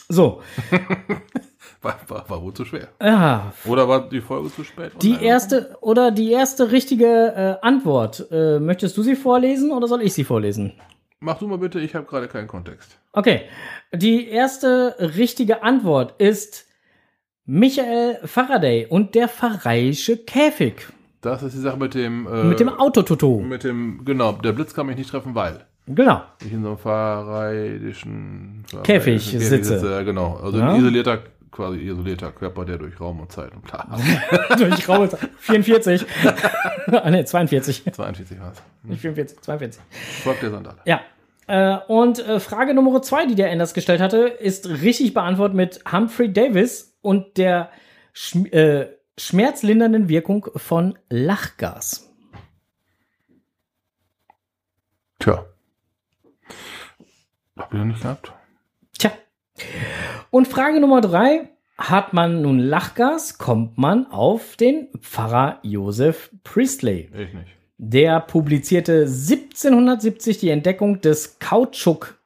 [0.09, 0.41] So,
[1.83, 2.87] war, war, war wohl zu schwer.
[3.01, 4.91] ja, Oder war die Folge zu spät?
[5.01, 7.05] Die erste oder die erste richtige
[7.61, 8.25] äh, Antwort.
[8.31, 10.73] Äh, möchtest du sie vorlesen oder soll ich sie vorlesen?
[11.19, 12.97] Mach du mal bitte, ich habe gerade keinen Kontext.
[13.13, 13.41] Okay.
[13.93, 16.65] Die erste richtige Antwort ist
[17.45, 20.87] Michael Faraday und der Pharreische Käfig.
[21.21, 22.27] Das ist die Sache mit dem.
[22.27, 23.39] Äh, Mit dem Autototo.
[23.39, 26.21] Mit dem, genau, der Blitz kann mich nicht treffen, weil Genau.
[26.45, 29.89] ich in so einem fahrreidischen Käfig fahrreidischen sitze.
[29.91, 30.39] Ja, genau.
[30.43, 30.69] Also Ja.
[30.71, 31.19] ein isolierter,
[31.53, 33.87] quasi isolierter Körper, der durch Raum und Zeit und bla.
[34.57, 35.29] Durch raue Zeit.
[35.37, 36.05] 44.
[36.91, 37.83] ah, ne, 42.
[37.93, 38.61] 42 war es.
[38.83, 39.81] Nicht 44, 42.
[40.23, 40.77] Volk der Sandale.
[40.85, 41.01] Ja.
[41.47, 45.83] Äh, und äh, Frage Nummer zwei, die der Enders gestellt hatte, ist richtig beantwortet mit
[45.91, 47.69] Humphrey Davis und der
[48.13, 48.87] Schm äh,
[49.17, 52.11] schmerzlindernden Wirkung von Lachgas.
[55.19, 55.45] Tja.
[57.57, 58.33] Hab ich noch nicht gehabt.
[60.29, 67.09] Und Frage Nummer drei, hat man nun Lachgas, kommt man auf den Pfarrer Joseph Priestley.
[67.13, 67.47] Ich nicht.
[67.77, 72.19] Der publizierte 1770 die Entdeckung des Kautschuk,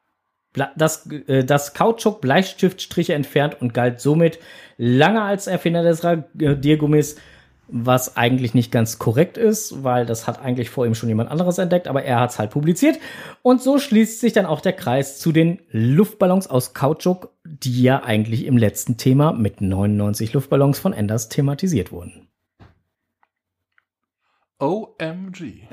[0.76, 4.38] das, äh, das Kautschuk Bleistiftstriche entfernt und galt somit
[4.76, 7.16] lange als Erfinder des Radiergummis,
[7.68, 11.58] was eigentlich nicht ganz korrekt ist, weil das hat eigentlich vor ihm schon jemand anderes
[11.58, 12.98] entdeckt, aber er hat es halt publiziert.
[13.42, 18.02] Und so schließt sich dann auch der Kreis zu den Luftballons aus Kautschuk, die ja
[18.02, 22.28] eigentlich im letzten Thema mit 99 Luftballons von Enders thematisiert wurden.
[24.58, 25.68] OMG.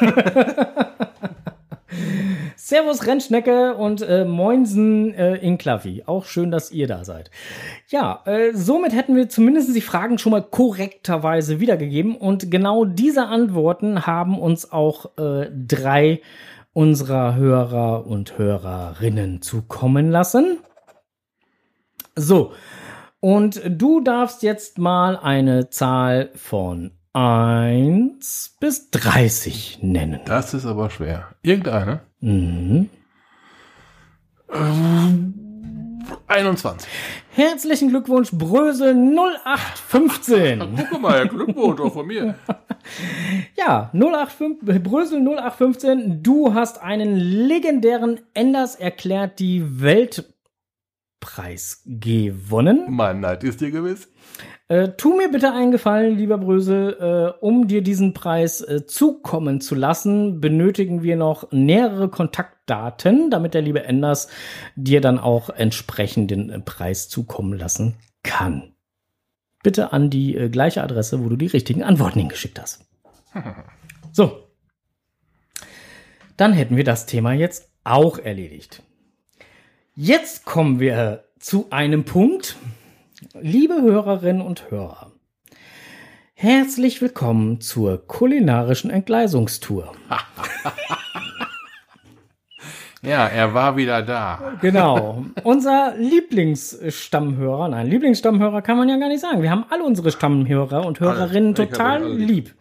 [2.62, 6.02] Servus Rennschnecke und äh, Moinsen äh, in Klavi.
[6.04, 7.30] Auch schön, dass ihr da seid.
[7.88, 12.14] Ja, äh, somit hätten wir zumindest die Fragen schon mal korrekterweise wiedergegeben.
[12.14, 16.20] Und genau diese Antworten haben uns auch äh, drei
[16.74, 20.58] unserer Hörer und Hörerinnen zukommen lassen.
[22.14, 22.52] So,
[23.20, 30.20] und du darfst jetzt mal eine Zahl von 1 bis 30 nennen.
[30.26, 31.34] Das ist aber schwer.
[31.42, 32.09] Irgendeine?
[32.20, 32.88] Mhm.
[36.26, 36.88] 21.
[37.32, 40.86] Herzlichen Glückwunsch, Brösel 0815.
[40.90, 42.34] Guck mal, Glückwunsch auch von mir.
[43.56, 52.86] Ja, 085, Brösel 0815, du hast einen legendären Enders erklärt die Weltpreis gewonnen.
[52.88, 54.08] Mein Neid ist dir gewiss.
[54.68, 59.60] Äh, tu mir bitte einen Gefallen, lieber Brösel, äh, um dir diesen Preis äh, zukommen
[59.60, 64.28] zu lassen, benötigen wir noch nähere Kontaktdaten, damit der liebe Enders
[64.76, 68.74] dir dann auch entsprechend den äh, Preis zukommen lassen kann.
[69.62, 72.86] Bitte an die äh, gleiche Adresse, wo du die richtigen Antworten hingeschickt hast.
[74.12, 74.48] So.
[76.36, 78.82] Dann hätten wir das Thema jetzt auch erledigt.
[79.94, 82.56] Jetzt kommen wir zu einem Punkt,
[83.38, 85.12] Liebe Hörerinnen und Hörer,
[86.34, 89.92] herzlich willkommen zur kulinarischen Entgleisungstour.
[93.02, 94.58] Ja, er war wieder da.
[94.60, 95.24] Genau.
[95.42, 99.40] Unser Lieblingsstammhörer, nein, Lieblingsstammhörer kann man ja gar nicht sagen.
[99.40, 101.66] Wir haben alle unsere Stammhörer und Hörerinnen Alle.
[101.70, 102.28] Total lieb.
[102.28, 102.54] lieb.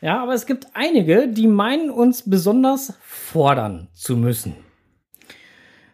[0.00, 4.56] Ja, aber es gibt einige, die meinen uns besonders fordern zu müssen.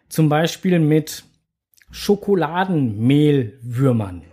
[0.08, 1.24] Zum Beispiel mit
[1.92, 4.24] Schokoladenmehlwürmern.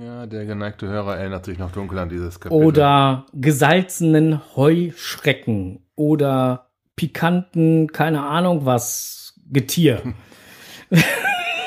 [0.00, 2.64] Ja, der geneigte Hörer erinnert sich noch dunkel an dieses Kapitel.
[2.64, 10.02] oder gesalzenen Heuschrecken oder pikanten, keine Ahnung was, Getier.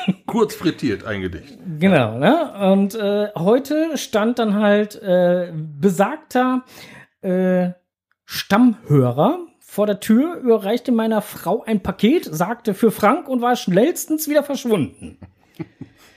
[0.26, 1.58] Kurz frittiert, ein Gedicht.
[1.78, 2.72] Genau, ne?
[2.72, 6.64] Und äh, heute stand dann halt äh, besagter
[7.22, 7.70] äh,
[8.24, 9.38] Stammhörer
[9.76, 14.42] vor der Tür, überreichte meiner Frau ein Paket, sagte für Frank und war schnellstens wieder
[14.42, 15.18] verschwunden.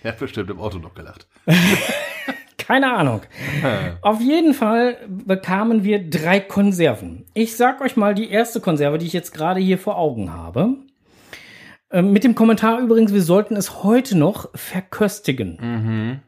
[0.02, 1.28] Er hat bestimmt im Auto noch gelacht.
[2.58, 3.20] Keine Ahnung.
[4.02, 7.26] Auf jeden Fall bekamen wir drei Konserven.
[7.34, 10.76] Ich sag euch mal die erste Konserve, die ich jetzt gerade hier vor Augen habe.
[11.92, 16.22] Ähm, mit dem Kommentar übrigens, wir sollten es heute noch verköstigen.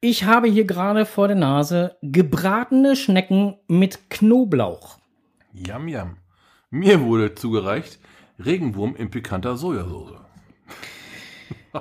[0.00, 4.97] Ich habe hier gerade vor der Nase gebratene Schnecken mit Knoblauch.
[5.52, 6.16] Yam, yam.
[6.70, 7.98] Mir wurde zugereicht
[8.44, 10.14] Regenwurm in pikanter Sojasauce.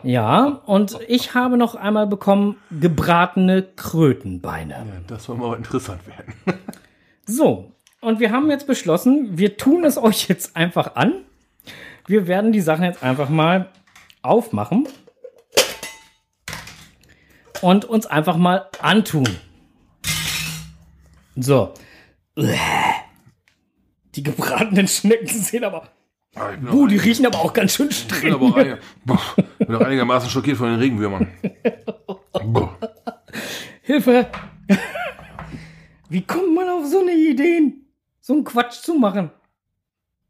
[0.03, 4.73] Ja, und ich habe noch einmal bekommen gebratene Krötenbeine.
[4.73, 6.33] Ja, das soll mal interessant werden.
[7.29, 11.25] So, und wir haben jetzt beschlossen, wir tun es euch jetzt einfach an.
[12.05, 13.69] Wir werden die Sachen jetzt einfach mal
[14.21, 14.87] aufmachen
[17.61, 19.27] und uns einfach mal antun.
[21.35, 21.73] So.
[24.17, 25.87] Die gebratenen Schnecken sehen aber.
[26.35, 28.33] Ah, Buh, die riechen aber auch ganz schön ich bin streng.
[28.33, 29.19] aber boah,
[29.59, 31.27] bin auch einigermaßen schockiert von den Regenwürmern.
[32.45, 32.77] Boah.
[33.81, 34.27] Hilfe!
[36.09, 37.85] Wie kommt man auf so eine Ideen?
[38.21, 39.31] So einen Quatsch zu machen?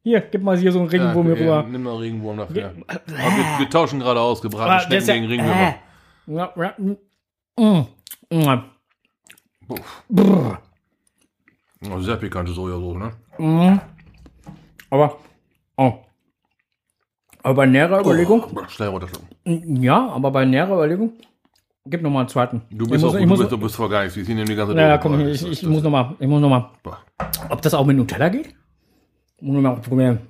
[0.04, 1.64] Hier, gib mal hier so einen Regenwurm Ja, hier rüber.
[1.70, 2.74] Nimm mal Regenwurm dafür.
[2.88, 5.76] Aber wir, wir tauschen gerade aus, gebratene Ah, Schnecken ja- gegen Regenwürmer.
[6.28, 6.34] äh.
[6.34, 6.74] Ja, ja,
[7.58, 7.88] mm,
[8.40, 8.64] mm.
[11.92, 13.12] Oh, sehr pikante Sojasauce, ne?
[13.40, 13.80] Mhm.
[14.90, 15.18] Aber,
[15.78, 15.94] oh.
[17.44, 19.82] aber bei näherer Überlegung, Oh, schnell runterschlucken.
[19.84, 21.14] ja, aber bei näherer Überlegung,
[21.86, 22.62] gib noch mal einen zweiten.
[22.72, 24.16] Du Ich bist, muss, auch, ich du muss, bist, du bist vor gar nichts.
[24.18, 25.30] Ich nehme die ganze ja, ja, Dose komm, voll.
[25.30, 26.72] ich, ich das- muss noch mal, ich muss noch mal.
[27.50, 28.56] Ob das auch mit Nutella geht?
[29.42, 30.20] Muss noch mal probieren.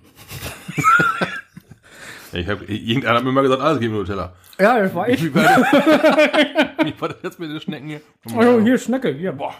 [2.33, 4.33] Ich hab, irgendeiner hat mir mal gesagt, alles geht mit Nutella.
[4.59, 5.23] Ja, das war ich.
[5.23, 5.61] Wie war, das,
[6.85, 8.01] wie war das jetzt mit den Schnecken hier?
[8.35, 9.53] Also hier, Schnecke, hier, boah.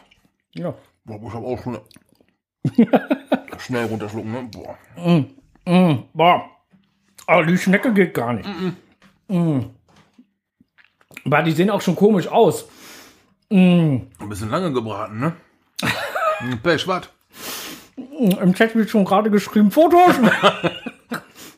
[0.53, 0.73] Ja.
[1.05, 1.77] Boah, ich hab auch schon
[3.60, 4.49] schnell runterschlucken, ne?
[4.51, 4.77] Boah.
[5.65, 6.49] Mm, boah.
[7.25, 8.49] Aber die Schnecke geht gar nicht.
[9.27, 9.60] Mm.
[11.25, 12.67] Aber die sehen auch schon komisch aus.
[13.49, 15.34] Ein bisschen lange gebraten, ne?
[16.39, 17.10] Hm, Pech, was?
[17.95, 20.15] Im Chat wird schon gerade geschrieben, Fotos.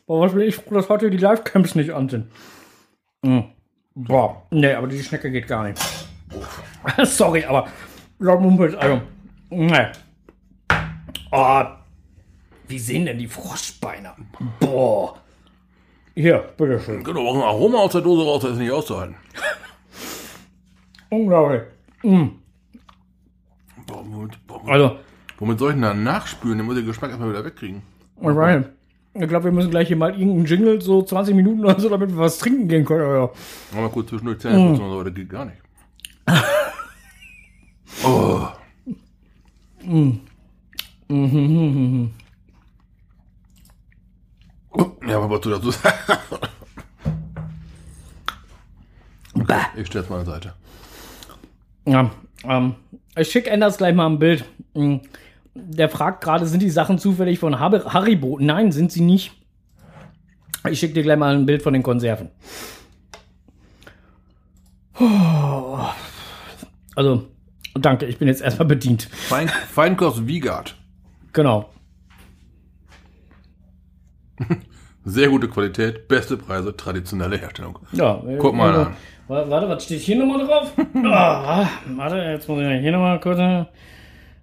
[0.07, 2.31] Boah, was will ich froh, dass heute die Livecams nicht an sind.
[3.21, 3.41] Mm.
[3.93, 5.81] Boah, nee, aber die Schnecke geht gar nicht.
[7.03, 7.67] Sorry, aber
[8.19, 9.01] laut Mumpels, also,
[9.49, 9.87] nee.
[11.31, 11.63] Oh,
[12.67, 14.13] wie sehen denn die Froschbeine?
[14.59, 15.15] Boah.
[16.15, 17.03] Hier, bitteschön.
[17.03, 19.15] Könnte auch ein Aroma aus der Dose raus, das ist nicht auszuhalten.
[21.09, 21.61] Unglaublich.
[22.01, 24.97] Boah, womit, boah, Also,
[25.37, 26.57] womit soll ich denn da nachspülen?
[26.57, 27.81] Den muss ich den Geschmack erstmal wieder wegkriegen.
[28.59, 28.69] nicht.
[29.15, 32.09] Ich glaube, wir müssen gleich hier mal irgendeinen Jingle, so 20 Minuten oder so, damit
[32.11, 33.05] wir was trinken gehen können.
[33.05, 33.31] Oder?
[33.73, 35.57] Mal kurz zwischendurch Zähne putzen oder so, das geht gar nicht.
[38.03, 38.47] Oh.
[45.07, 46.07] Ja, aber was du dazu sagst.
[49.33, 49.67] Bah.
[49.75, 50.53] Ich stell's mal an Seite.
[51.87, 52.11] Ja,
[52.43, 52.75] ähm,
[53.15, 54.45] ich schicke Enders gleich mal ein Bild.
[54.75, 54.97] Mm,
[55.55, 58.37] Der fragt gerade, sind die Sachen zufällig von Haribo?
[58.39, 59.31] Nein, sind sie nicht.
[60.69, 62.29] Ich schicke dir gleich mal ein Bild von den Konserven.
[64.99, 65.79] Oh.
[66.95, 67.27] Also,
[67.73, 69.03] danke, ich bin jetzt erstmal bedient.
[69.11, 70.75] Fein, Feinkost Wiegard.
[71.33, 71.69] Genau.
[75.05, 77.79] Sehr gute Qualität, beste Preise, traditionelle Herstellung.
[77.91, 78.93] Ja, Guck mal also, an.
[79.27, 80.71] wa- Warte, was steht hier nochmal drauf?
[81.05, 83.39] Ah, warte, jetzt muss ich hier nochmal kurz.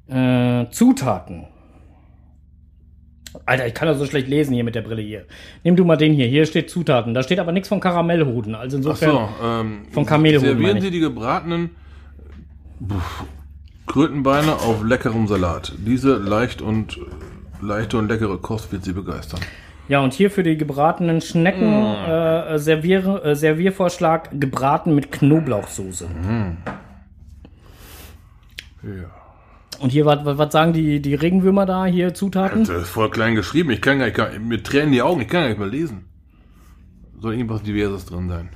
[0.09, 1.47] Äh, Zutaten.
[3.45, 5.27] Alter, ich kann das so schlecht lesen hier mit der Brille hier.
[5.63, 6.27] Nimm du mal den hier.
[6.27, 7.13] Hier steht Zutaten.
[7.13, 8.55] Da steht aber nichts von Karamellhoden.
[8.55, 9.11] Also Ach insofern.
[9.11, 10.81] so, ähm, Von Kamelhoden, meine Servieren.
[10.81, 11.71] Sie die gebratenen
[13.97, 15.73] Krötenbeine auf leckerem Salat.
[15.79, 17.01] Diese leicht und
[17.63, 19.41] leichte und leckere Kost wird Sie begeistern.
[19.89, 22.11] Ja, und hier für die gebratenen Schnecken Mm.
[22.11, 26.09] äh, Servier, äh, Serviervorschlag gebraten mit Knoblauchsoße.
[28.83, 28.91] Ja.
[29.79, 31.87] Und hier, was, sagen die, die Regenwürmer da?
[31.87, 32.65] Hier Zutaten?
[32.65, 33.71] Das ist voll klein geschrieben.
[33.71, 36.05] Ich kann gar nicht, kann, mit Tränen die Augen, ich kann gar nicht mehr lesen.
[37.19, 38.51] Soll irgendwas Diverses drin sein.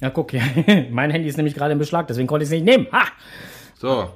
[0.00, 0.40] Ja, guck, ja.
[0.90, 2.86] mein Handy ist nämlich gerade im Beschlag, deswegen konnte ich es nicht nehmen.
[2.92, 3.02] Ha!
[3.74, 4.08] So,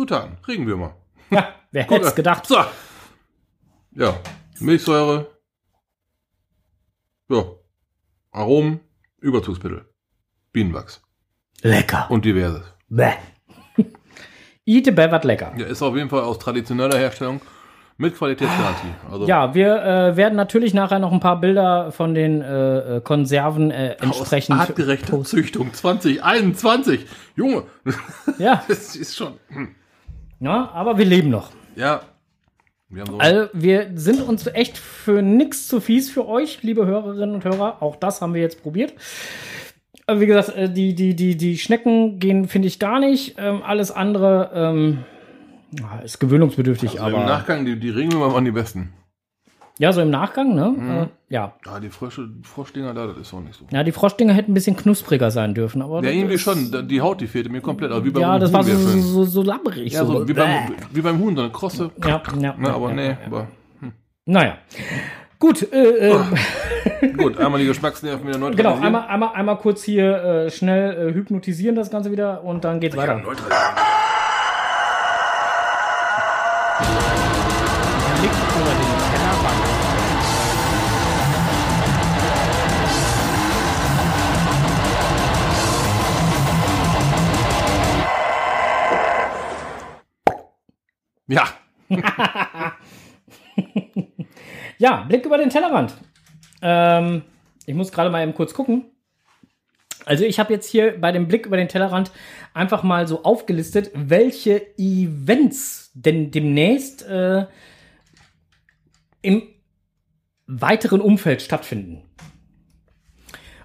[0.00, 0.94] Zutaten, Regenwürmer.
[1.30, 2.44] Ja, wer hätte es gedacht?
[2.46, 2.58] So.
[3.92, 4.14] Ja,
[4.60, 5.26] Milchsäure.
[7.30, 7.44] Ja.
[8.30, 8.80] Aromen,
[9.20, 9.86] Überzugsmittel.
[10.52, 11.00] Bienenwachs.
[11.62, 12.10] Lecker.
[12.10, 12.60] Und diverses.
[12.90, 13.12] Bäh.
[14.66, 15.54] Ite bevert lecker.
[15.56, 17.40] Ja, ist auf jeden Fall aus traditioneller Herstellung
[17.96, 18.90] mit Qualitätsgarantie.
[19.10, 23.00] Also Ja, wir äh, werden natürlich nachher noch ein paar Bilder von den äh, äh,
[23.00, 24.60] Konserven äh, aus entsprechend.
[24.60, 27.06] artgerechter Züchtung 2021.
[27.34, 27.62] Junge,
[28.36, 29.38] Ja, das ist schon.
[29.48, 29.74] hm.
[30.40, 31.50] Ja, aber wir leben noch.
[31.74, 32.02] Ja.
[32.88, 37.34] Wir so Also wir sind uns echt für nix zu fies für euch, liebe Hörerinnen
[37.34, 37.82] und Hörer.
[37.82, 38.94] Auch das haben wir jetzt probiert.
[40.06, 43.34] Aber wie gesagt, äh, die, die, die, die Schnecken gehen, finde ich, gar nicht.
[43.38, 45.04] Ähm, alles andere ähm,
[46.04, 47.24] ist gewöhnungsbedürftig, also aber.
[47.24, 48.92] im Nachgang, die, die Regenwürmer waren die besten.
[49.78, 50.74] Ja, so im Nachgang, ne?
[50.76, 50.90] Mhm.
[50.90, 51.52] Äh, ja.
[51.66, 53.64] Ja, die Frösche, Froschdinger da, das ist auch nicht so.
[53.70, 56.02] Ja, die Froschdinger hätten ein bisschen knuspriger sein dürfen, aber.
[56.04, 56.88] Ja, irgendwie ist- schon.
[56.88, 57.90] Die Haut, die fehlte mir komplett.
[57.92, 59.92] Also wie beim Ja, das Huhn war so, so, so, so labbrig.
[59.92, 61.90] Ja, so wie beim, wie beim Huhn, so eine krosse.
[62.04, 63.16] Ja, ja, Ne, aber ja, nee, ja.
[63.26, 63.46] aber
[64.24, 64.58] Naja.
[65.38, 66.18] Gut, äh, äh,
[67.18, 68.82] gut, einmal die Geschmacksnerven wieder genau, neutralisieren.
[68.86, 72.96] einmal, einmal, einmal kurz hier äh, schnell äh, hypnotisieren das Ganze wieder und dann geht's
[72.96, 73.22] Ja, weiter.
[91.26, 91.46] Ja,
[94.78, 95.94] Ja, Blick über den Tellerrand.
[96.62, 97.22] Ähm,
[97.64, 98.84] ich muss gerade mal eben kurz gucken.
[100.04, 102.12] Also ich habe jetzt hier bei dem Blick über den Tellerrand
[102.54, 107.46] einfach mal so aufgelistet, welche Events denn demnächst äh,
[109.22, 109.48] im
[110.46, 112.04] weiteren Umfeld stattfinden.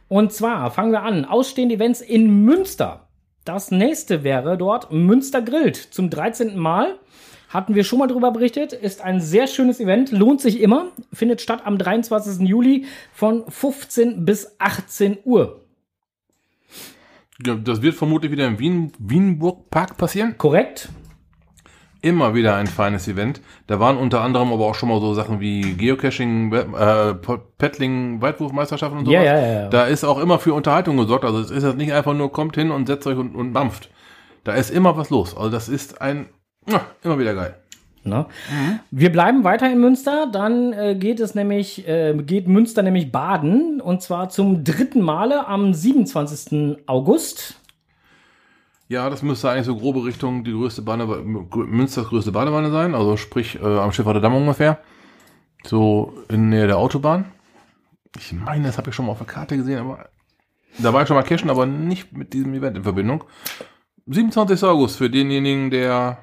[0.07, 1.25] Und zwar fangen wir an.
[1.25, 3.09] Ausstehende Events in Münster.
[3.45, 6.57] Das nächste wäre dort Münster Grillt zum 13.
[6.57, 6.99] Mal.
[7.51, 8.71] Hatten wir schon mal drüber berichtet.
[8.71, 10.11] Ist ein sehr schönes Event.
[10.11, 10.87] Lohnt sich immer.
[11.11, 12.47] Findet statt am 23.
[12.47, 15.59] Juli von 15 bis 18 Uhr.
[17.45, 20.37] Ja, das wird vermutlich wieder im Wien, Wienburg Park passieren.
[20.37, 20.89] Korrekt?
[22.01, 23.41] Immer wieder ein feines Event.
[23.67, 27.15] Da waren unter anderem aber auch schon mal so Sachen wie Geocaching, äh,
[27.57, 29.23] Paddling, Weitwurfmeisterschaften und sowas.
[29.23, 29.69] Ja, ja, ja.
[29.69, 31.25] Da ist auch immer für Unterhaltung gesorgt.
[31.25, 33.89] Also es ist jetzt nicht einfach nur kommt hin und setzt euch und, und dampft.
[34.45, 35.35] Da ist immer was los.
[35.35, 36.27] Also das ist ein
[36.67, 37.55] ja, immer wieder geil.
[38.03, 38.25] Ne?
[38.89, 43.79] Wir bleiben weiter in Münster, dann äh, geht es nämlich, äh, geht Münster nämlich baden
[43.79, 46.79] und zwar zum dritten Male am 27.
[46.87, 47.59] August.
[48.87, 53.17] Ja, das müsste eigentlich so grobe Richtung die größte Badewanne, Münsters größte Badewanne sein, also
[53.17, 54.79] sprich äh, am Schiffer der Damm ungefähr.
[55.63, 57.25] So in Nähe der Autobahn.
[58.17, 60.09] Ich meine, das habe ich schon mal auf der Karte gesehen, aber
[60.79, 63.23] da war ich schon mal cashen, aber nicht mit diesem Event in Verbindung.
[64.07, 64.63] 27.
[64.63, 66.17] August für denjenigen, der,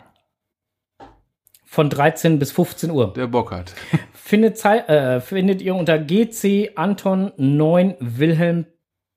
[1.70, 3.12] Von 13 bis 15 Uhr.
[3.12, 3.74] der Bock hat.
[4.14, 8.64] Findet, äh, findet ihr unter GC Anton 9 Wilhelm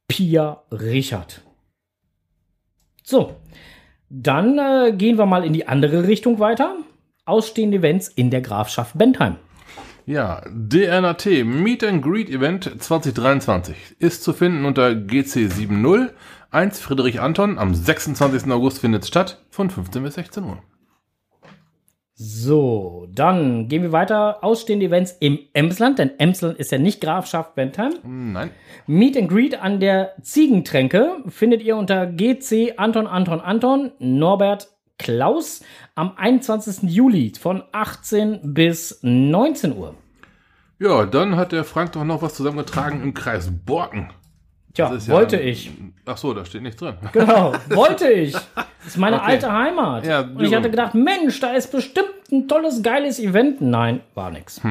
[0.10, 1.42] Pia Richard.
[3.04, 3.38] So,
[4.10, 6.76] dann äh, gehen wir mal in die andere Richtung weiter.
[7.24, 9.38] Ausstehende Events in der Grafschaft Bentheim.
[10.06, 16.10] Ja, DNAT Meet and Greet Event 2023 ist zu finden unter GC70
[16.50, 17.58] 1 Friedrich Anton.
[17.58, 18.52] Am 26.
[18.52, 20.62] August findet es statt von 15 bis 16 Uhr.
[22.14, 24.44] So, dann gehen wir weiter.
[24.44, 27.94] Ausstehende Events im Emsland, denn Emsland ist ja nicht Grafschaft Bentheim.
[28.04, 28.52] Nein.
[28.86, 34.70] Meet and Greet an der Ziegentränke findet ihr unter GC Anton Anton Anton Norbert
[35.00, 35.64] Klaus
[35.96, 36.90] am 21.
[36.92, 39.96] Juli von 18 bis 19 Uhr.
[40.78, 44.10] Ja, dann hat der Frank doch noch was zusammengetragen im Kreis Borken.
[44.74, 45.72] Tja, ist ja- wollte ich.
[46.06, 46.96] Ach so, da steht nichts drin.
[47.14, 48.34] Genau, wollte ich.
[48.34, 49.26] Das ist meine Okay.
[49.26, 50.06] alte Heimat.
[50.06, 53.62] Ja, Und ich hatte gedacht, Mensch, da ist bestimmt ein tolles, geiles Event.
[53.62, 54.62] Nein, war nix.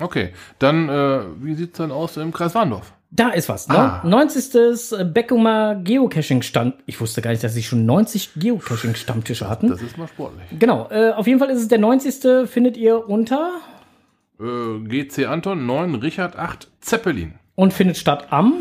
[0.00, 2.92] Okay, dann, äh, wie sieht's dann aus im Kreis Warndorf?
[3.14, 3.68] Da ist was.
[3.68, 3.76] Ne?
[3.78, 4.00] Ah.
[4.04, 5.12] 90.
[5.12, 6.76] Beckumer Geocaching-Stand.
[6.86, 9.68] Ich wusste gar nicht, dass sie schon 90 Geocaching-Stammtische hatten.
[9.68, 10.44] Das ist mal sportlich.
[10.58, 12.48] Genau, äh, auf jeden Fall ist es der 90.
[12.48, 13.50] findet ihr unter
[14.40, 17.34] Äh, GC Anton 9, Richard 8, Zeppelin.
[17.54, 18.54] und findet statt am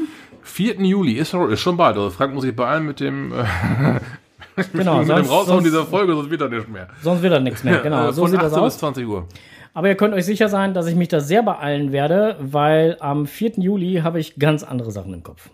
[0.43, 0.75] 4.
[0.81, 1.97] Juli ist, ist schon bald.
[1.97, 3.43] Also Frank muss sich beeilen mit dem, äh,
[4.73, 6.87] genau, mit dem sonst, Raushauen sonst, dieser Folge, sonst wird er nicht mehr.
[7.01, 7.79] sonst wird da nichts mehr.
[7.79, 8.79] Genau, Äh, so von sieht das 18 bis aus.
[8.79, 9.27] 20 Uhr.
[9.73, 13.25] Aber ihr könnt euch sicher sein, dass ich mich da sehr beeilen werde, weil am
[13.25, 13.53] 4.
[13.59, 15.49] Juli habe ich ganz andere Sachen im Kopf.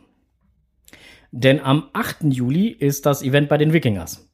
[1.31, 2.17] Denn am 8.
[2.23, 4.27] Juli ist das Event bei den Wikingers.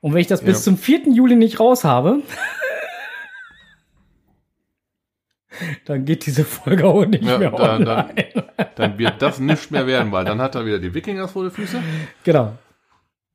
[0.00, 0.62] Und wenn ich das bis Ja.
[0.64, 1.08] zum 4.
[1.12, 2.20] Juli nicht raus habe,
[5.84, 7.84] dann geht diese Folge auch nicht Ja, mehr da- online.
[8.34, 11.42] dann- Dann wird das nicht mehr werden, weil dann hat er wieder die Wikingers vor
[11.44, 11.82] den Füßen.
[12.24, 12.52] Genau.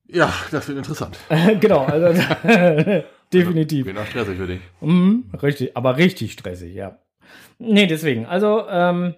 [0.08, 1.18] Ja, das wird interessant.
[1.60, 2.22] genau, also
[3.34, 3.86] definitiv.
[3.86, 4.60] Wird noch stressig für dich.
[4.82, 7.00] Mhm, richtig, aber richtig stressig, ja.
[7.60, 8.26] Nee, deswegen.
[8.26, 9.16] Also, ähm,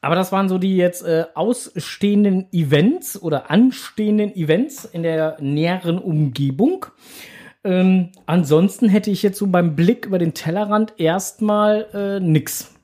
[0.00, 5.98] aber das waren so die jetzt äh, ausstehenden Events oder anstehenden Events in der näheren
[5.98, 6.86] Umgebung.
[7.68, 12.74] Ähm, ansonsten hätte ich jetzt so beim Blick über den Tellerrand erstmal äh, nix.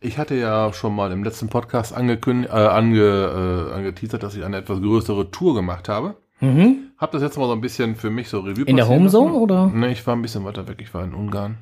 [0.00, 4.44] Ich hatte ja schon mal im letzten Podcast angekündigt, äh, ange, äh, angeteasert, dass ich
[4.44, 6.14] eine etwas größere Tour gemacht habe.
[6.40, 6.90] Mhm.
[6.98, 9.40] Hab das jetzt mal so ein bisschen für mich so Revue In der Homezone, lassen.
[9.42, 9.66] oder?
[9.66, 10.76] Ne, ich war ein bisschen weiter weg.
[10.80, 11.56] Ich war in Ungarn.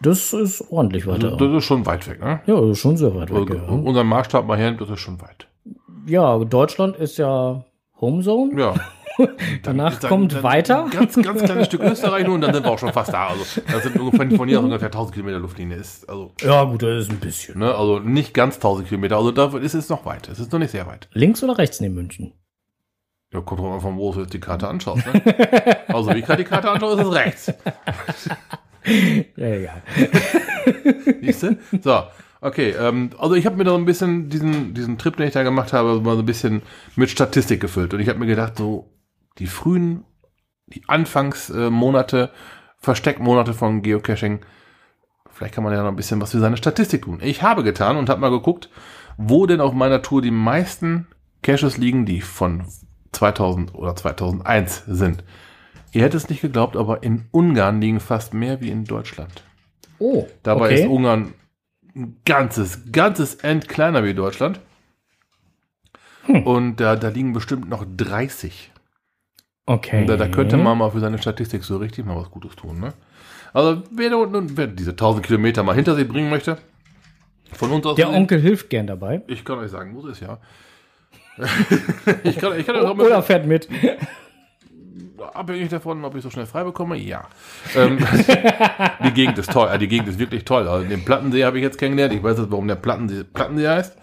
[0.00, 1.36] Das ist ordentlich weiter.
[1.36, 2.40] Das ist schon weit weg, ne?
[2.46, 3.50] ja, das ist schon sehr weit weg.
[3.50, 3.62] Also, Ja.
[3.72, 5.48] Unseren Maßstab mal her, das ist schon weit.
[6.06, 7.64] ja, Deutschland ist ja
[8.00, 8.58] Homezone.
[8.60, 8.74] Ja.
[9.62, 10.86] Danach Dann- kommt dann weiter.
[10.90, 13.28] Ganz, ganz kleines Stück Österreich nur und dann sind wir auch schon fast da.
[13.28, 15.76] Also, das sind ungefähr von hier aus ungefähr 1000 Kilometer Luftlinie.
[15.76, 17.58] Ist, also, Ja, gut, das ist ein bisschen.
[17.58, 19.16] ne, also nicht ganz 1000 Kilometer.
[19.16, 20.28] Also, da ist es noch weit.
[20.28, 21.08] Es ist noch nicht sehr weit.
[21.12, 22.32] Links oder rechts neben München?
[23.32, 25.04] Ja, kommt drauf an, von wo du jetzt die Karte anschaust.
[25.06, 25.76] Ne?
[25.88, 27.52] Also, wie ich gerade die Karte anschaue, ist es rechts.
[29.36, 29.82] Ja, egal.
[31.20, 31.56] Siehst du?
[31.82, 32.02] So,
[32.40, 32.70] okay.
[32.80, 35.42] Ähm, also ich habe mir da so ein bisschen diesen, diesen Trip, den ich da
[35.42, 36.62] gemacht habe, mal so ein bisschen
[36.94, 37.94] mit Statistik gefüllt.
[37.94, 38.88] Und ich habe mir gedacht, so
[39.38, 40.04] die frühen,
[40.66, 42.30] die Anfangsmonate,
[42.78, 44.40] Versteckmonate von Geocaching,
[45.30, 47.20] vielleicht kann man ja noch ein bisschen was für seine Statistik tun.
[47.22, 48.70] Ich habe getan und habe mal geguckt,
[49.16, 51.06] wo denn auf meiner Tour die meisten
[51.42, 52.66] Caches liegen, die von
[53.12, 55.24] 2000 oder 2001 sind.
[55.92, 59.44] Ihr hättet es nicht geglaubt, aber in Ungarn liegen fast mehr wie in Deutschland.
[59.98, 60.82] Oh, Dabei okay.
[60.82, 61.32] ist Ungarn
[61.94, 64.60] ein ganzes, ganzes End kleiner wie Deutschland.
[66.26, 66.42] Hm.
[66.46, 68.72] Und da, da liegen bestimmt noch 30.
[69.66, 70.06] okay.
[70.06, 72.80] Da, da könnte man mal für seine Statistik so richtig mal was Gutes tun.
[72.80, 72.92] Ne?
[73.52, 76.58] Also wer, wer diese 1000 Kilometer mal hinter sich bringen möchte,
[77.52, 79.22] von uns aus Der Onkel hilft gern dabei.
[79.28, 80.38] ich kann euch sagen, wo es ja.
[82.24, 83.68] ich kann, ich kann euch auch Oder mit, fährt mit.
[85.34, 87.28] abhängig davon, ob ich so schnell frei bekomme, ja.
[87.76, 87.98] Ähm,
[89.04, 90.66] die Gegend ist toll, die Gegend ist wirklich toll.
[90.68, 92.14] Also den Plattensee habe ich jetzt kennengelernt.
[92.14, 93.96] Ich weiß jetzt, warum der Plattensee, Plattensee heißt.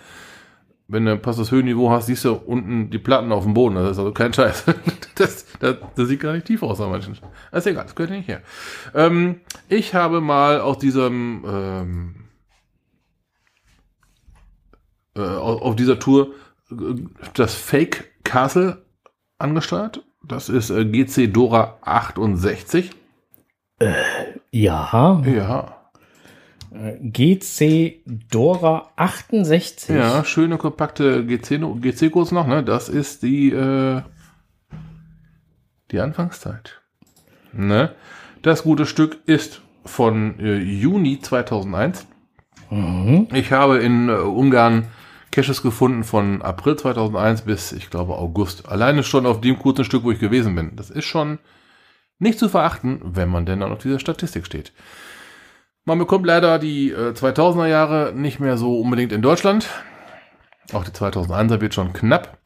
[0.87, 3.75] Wenn du passt das Höhenniveau hast, siehst du unten die Platten auf dem Boden.
[3.75, 4.65] Das ist also kein Scheiß.
[5.15, 7.15] Das, das, das sieht gar nicht tief aus an manchen.
[7.51, 8.41] Das ist egal, das gehört nicht her.
[8.95, 12.15] Ähm, ich habe mal aus diesem ähm,
[15.15, 16.33] äh, auf dieser Tour
[16.71, 16.75] äh,
[17.35, 18.83] das Fake Castle
[19.37, 20.03] angesteuert.
[20.25, 22.89] Das ist äh, GC Dora 68.
[24.51, 25.21] Ja.
[25.23, 25.82] Ja.
[26.73, 28.01] GC
[28.31, 29.95] Dora 68.
[29.95, 32.63] Ja, schöne, kompakte GC-Kurs noch, ne?
[32.63, 34.01] Das ist die, äh,
[35.91, 36.81] die Anfangszeit.
[37.51, 37.93] Ne?
[38.41, 42.07] Das gute Stück ist von äh, Juni 2001.
[42.71, 43.27] Mhm.
[43.33, 44.87] Ich habe in äh, Ungarn
[45.31, 48.67] Caches gefunden von April 2001 bis, ich glaube, August.
[48.67, 50.75] Alleine schon auf dem kurzen Stück, wo ich gewesen bin.
[50.75, 51.39] Das ist schon
[52.19, 54.71] nicht zu verachten, wenn man denn dann auf dieser Statistik steht.
[55.85, 59.67] Man bekommt leider die äh, 2000er Jahre nicht mehr so unbedingt in Deutschland.
[60.71, 62.37] Auch die 2001er wird schon knapp.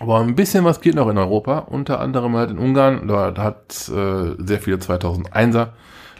[0.00, 3.08] Aber ein bisschen was geht noch in Europa, unter anderem halt in Ungarn.
[3.08, 5.68] Da hat äh, sehr viele 2001er,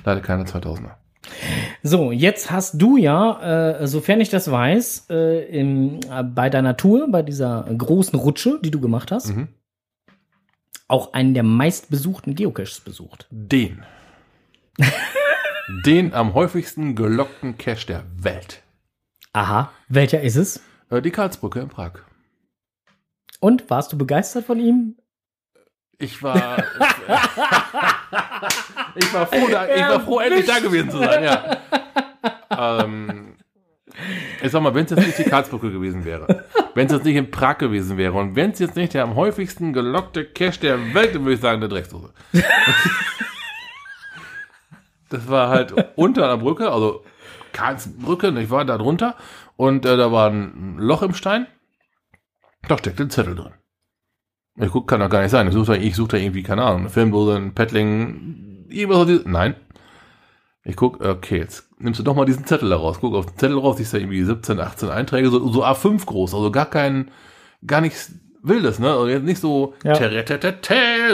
[0.05, 0.93] leider keine 2000er.
[1.83, 6.77] So, jetzt hast du ja, äh, sofern ich das weiß, äh, im, äh, bei deiner
[6.77, 9.49] Tour, bei dieser großen Rutsche, die du gemacht hast, Mhm.
[10.89, 13.27] auch einen der meistbesuchten Geocaches besucht.
[13.31, 13.85] Den.
[15.69, 18.63] Den am häufigsten gelockten Cache der Welt.
[19.33, 19.73] Aha.
[19.89, 20.63] Welcher ist es?
[20.91, 21.95] Äh, die Karlsbrücke in Prag.
[23.41, 24.97] Und warst du begeistert von ihm?
[25.99, 26.59] Ich war.
[28.95, 31.57] ich war froh, da, ich war froh endlich da gewesen zu sein, ja.
[32.57, 33.35] ähm,
[34.43, 36.45] ich sag mal, wenn es jetzt nicht die Karlsbrücke gewesen wäre,
[36.75, 39.17] wenn es jetzt nicht in Prag gewesen wäre und wenn es jetzt nicht der am
[39.17, 42.13] häufigsten gelockte Cache der Welt, dann würde ich sagen, der Drecksdose.
[45.09, 47.05] Das war halt unter einer Brücke, also
[47.53, 49.17] Karlsbrücke, ich war da drunter
[49.57, 51.47] und äh, da war ein Loch im Stein,
[52.69, 53.53] da steckte ein Zettel drin.
[54.59, 55.47] Ich guck, kann doch gar nicht sein.
[55.49, 59.25] Ich suche da, such da irgendwie, keine Ahnung, eine Filmdose, ein Paddling, irgendwas.
[59.27, 59.55] Nein.
[60.65, 62.97] Ich guck, okay, jetzt nimmst du doch mal diesen Zettel da raus.
[63.01, 66.35] Guck auf den Zettel raus, siehst da irgendwie 17, 18 Einträge, so, so A5 groß,
[66.35, 67.11] also gar kein,
[67.67, 68.91] gar nichts Wildes, ne?
[68.91, 69.95] Also jetzt nicht so Ja.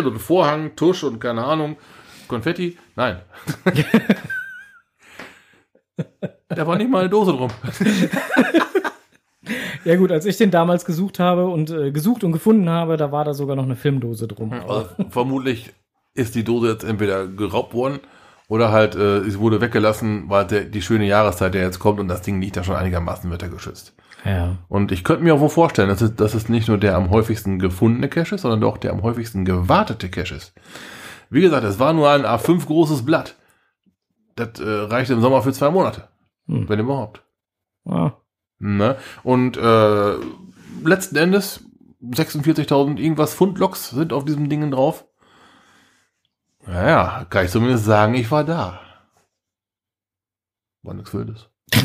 [0.03, 1.77] so ein Vorhang, Tusch und keine Ahnung,
[2.33, 2.79] Konfetti.
[2.97, 3.21] Nein.
[6.49, 7.51] da war nicht mal eine Dose drum.
[9.85, 13.11] Ja gut, als ich den damals gesucht habe und äh, gesucht und gefunden habe, da
[13.11, 14.53] war da sogar noch eine Filmdose drum.
[14.53, 15.73] Also, vermutlich
[16.15, 18.01] ist die Dose jetzt entweder geraubt worden
[18.49, 22.09] oder halt äh, es wurde weggelassen, weil der, die schöne Jahreszeit ja jetzt kommt und
[22.09, 23.95] das Ding liegt da schon einigermaßen wettergeschützt.
[24.25, 24.59] Ja.
[24.69, 27.11] Und ich könnte mir auch wohl vorstellen, dass es, dass es nicht nur der am
[27.11, 30.53] häufigsten gefundene Cache ist, sondern auch der am häufigsten gewartete Cache ist.
[31.33, 33.37] Wie gesagt, es war nur ein A5 großes Blatt.
[34.37, 36.09] Das äh, reichte im Sommer für zwei Monate.
[36.47, 36.69] Hm.
[36.69, 37.23] Wenn überhaupt.
[37.87, 38.13] Ah.
[38.59, 38.99] Ne?
[39.23, 40.17] Und äh,
[40.85, 41.65] letzten Endes
[42.03, 45.07] 46.000 irgendwas Pfundloks sind auf diesem Ding drauf.
[46.67, 48.81] Naja, kann ich zumindest sagen, ich war da.
[50.83, 51.49] War nichts Wildes.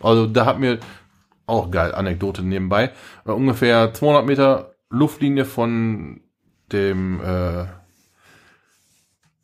[0.00, 0.80] also da hat mir
[1.46, 2.92] auch geil, Anekdote nebenbei.
[3.24, 6.20] Äh, ungefähr 200 Meter Luftlinie von
[6.70, 7.64] dem äh,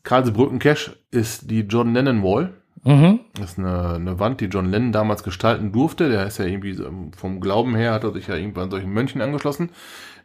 [0.08, 2.54] Karlsbrücken-Cache ist die John Lennon Wall.
[2.82, 3.20] Mhm.
[3.34, 6.08] Das ist eine, eine Wand, die John Lennon damals gestalten durfte.
[6.08, 6.78] Der ist ja irgendwie
[7.14, 9.68] vom Glauben her, hat er sich ja irgendwann solchen Mönchen angeschlossen.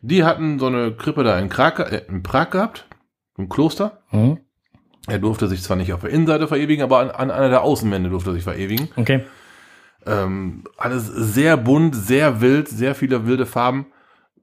[0.02, 2.88] Die hatten so eine Krippe da in, Prag, äh, in Prag gehabt,
[3.38, 4.00] im Kloster.
[4.12, 4.38] Mhm.
[5.08, 8.10] Er durfte sich zwar nicht auf der Innenseite verewigen, aber an, an einer der Außenwände
[8.10, 8.88] durfte er sich verewigen.
[8.96, 9.26] Okay.
[10.06, 13.88] Ähm, alles sehr bunt, sehr wild, sehr viele wilde Farben.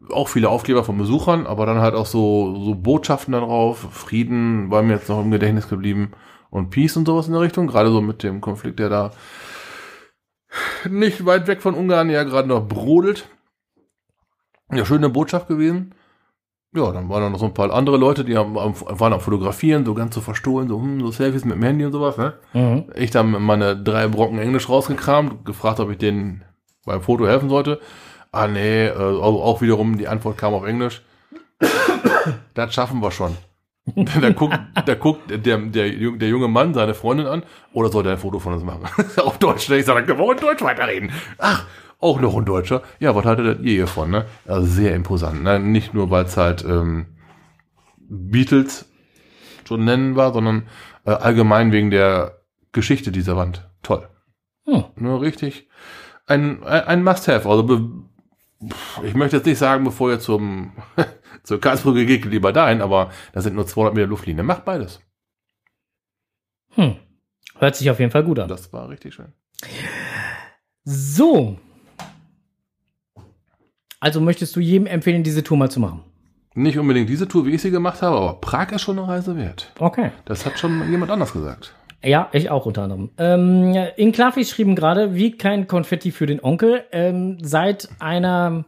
[0.09, 3.79] Auch viele Aufkleber von Besuchern, aber dann halt auch so, so Botschaften darauf.
[3.93, 6.13] Frieden war mir jetzt noch im Gedächtnis geblieben.
[6.49, 7.67] Und Peace und sowas in der Richtung.
[7.67, 9.11] Gerade so mit dem Konflikt, der da
[10.89, 13.29] nicht weit weg von Ungarn ja gerade noch brodelt.
[14.73, 15.95] Ja, schöne Botschaft gewesen.
[16.73, 19.85] Ja, dann waren da noch so ein paar andere Leute, die haben, waren am Fotografieren,
[19.85, 22.35] so ganz so verstohlen, so, hm, so Selfies mit dem Handy und sowas, ne?
[22.53, 22.85] Mhm.
[22.95, 26.45] Ich dann meine drei Brocken Englisch rausgekramt, gefragt, ob ich denen
[26.87, 27.81] beim Foto helfen sollte.
[28.33, 31.03] Ah, nee, äh, auch wiederum die Antwort kam auf Englisch.
[32.55, 33.37] das schaffen wir schon.
[34.21, 38.13] da guckt, da guckt der, der, der junge Mann seine Freundin an, oder soll der
[38.13, 38.85] ein Foto von uns machen?
[39.17, 39.79] auf Deutsch, ne?
[39.79, 41.11] Ich sage, dann können wir in Deutsch weiterreden.
[41.39, 41.67] Ach,
[41.99, 42.83] auch noch ein Deutscher.
[42.99, 44.27] Ja, was haltet ihr hiervon, ne?
[44.47, 45.59] Also sehr imposant, ne?
[45.59, 47.07] Nicht nur, weil es halt ähm,
[47.99, 48.87] Beatles
[49.67, 50.69] schon nennen war, sondern
[51.05, 52.41] äh, allgemein wegen der
[52.73, 53.69] Geschichte dieser Wand.
[53.83, 54.09] Toll.
[54.67, 54.85] Hm.
[54.97, 55.69] Nur richtig.
[56.27, 57.49] Ein, ein, ein Must-Have.
[57.49, 57.91] Also be,
[59.03, 60.73] ich möchte jetzt nicht sagen, bevor ihr zum,
[61.43, 64.43] zur Karlsbrücke geht, lieber dahin, aber das sind nur 200 Meter Luftlinie.
[64.43, 65.01] Macht beides.
[66.75, 66.97] Hm.
[67.59, 68.49] Hört sich auf jeden Fall gut an.
[68.49, 69.33] Das war richtig schön.
[70.85, 71.59] So.
[73.99, 76.05] Also möchtest du jedem empfehlen, diese Tour mal zu machen?
[76.55, 79.37] Nicht unbedingt diese Tour, wie ich sie gemacht habe, aber Prag ist schon eine Reise
[79.37, 79.73] wert.
[79.79, 80.11] Okay.
[80.25, 81.75] Das hat schon jemand anders gesagt.
[82.03, 83.11] Ja, ich auch unter anderem.
[83.19, 86.85] Ähm, in Klafi schrieben gerade, wie kein Konfetti für den Onkel.
[86.93, 88.65] Ähm, seit einer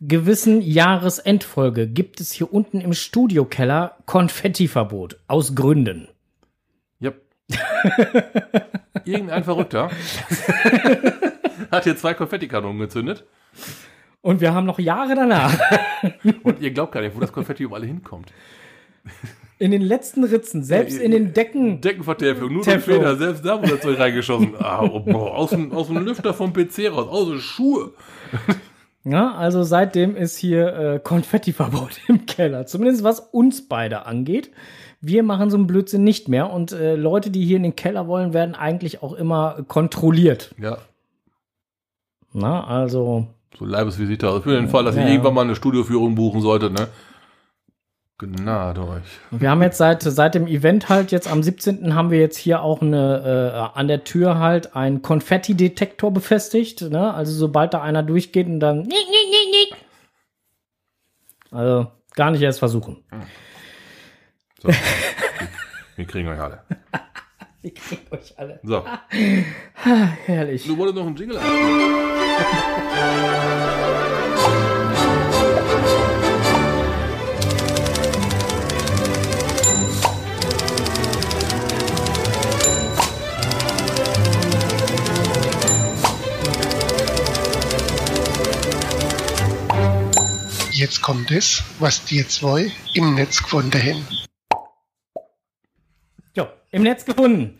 [0.00, 5.18] gewissen Jahresendfolge gibt es hier unten im Studiokeller Konfettiverbot.
[5.26, 6.08] Aus Gründen.
[7.02, 7.20] Yep.
[9.04, 9.90] Irgendein Verrückter
[11.70, 13.24] hat hier zwei Konfettikanonen gezündet.
[14.20, 15.56] Und wir haben noch Jahre danach
[16.42, 18.32] Und ihr glaubt gar nicht, wo das Konfetti überall hinkommt.
[19.58, 21.80] in den letzten Ritzen, selbst in den Decken.
[21.80, 24.54] Deckenvertäfelung, nur den Feder, selbst da wurde das Zeug reingeschossen.
[24.58, 27.92] Ah, oh, boah, aus, dem, aus dem Lüfter vom PC raus, aus den Schuhe.
[29.04, 32.66] Ja, also seitdem ist hier äh, Konfettiverbot im Keller.
[32.66, 34.50] Zumindest was uns beide angeht.
[35.00, 36.50] Wir machen so einen Blödsinn nicht mehr.
[36.52, 40.54] Und äh, Leute, die hier in den Keller wollen, werden eigentlich auch immer kontrolliert.
[40.60, 40.78] Ja,
[42.34, 43.28] Na, also.
[43.58, 44.26] so Leibesvisite.
[44.26, 45.12] Also für den Fall, dass Ja, ihr ja.
[45.14, 46.88] irgendwann mal eine Studioführung buchen solltet, ne?
[48.18, 49.04] Gnade euch.
[49.30, 51.94] Wir haben jetzt seit, seit dem Event halt, jetzt am 17.
[51.94, 56.82] haben wir jetzt hier auch eine, äh, an der Tür halt einen Konfetti-Detektor befestigt.
[56.82, 57.14] Ne?
[57.14, 58.88] Also sobald da einer durchgeht und dann.
[61.52, 63.04] Also gar nicht erst versuchen.
[64.60, 64.68] So.
[65.94, 66.62] Wir kriegen euch alle.
[67.60, 68.60] Ich krieg euch alle.
[68.62, 68.84] So.
[70.26, 70.64] Herrlich.
[70.64, 71.40] Du wolltest noch einen Jingle
[90.78, 94.06] Jetzt kommt es, was die zwei im Netz gefunden haben.
[96.36, 97.56] Jo, im Netz gefunden.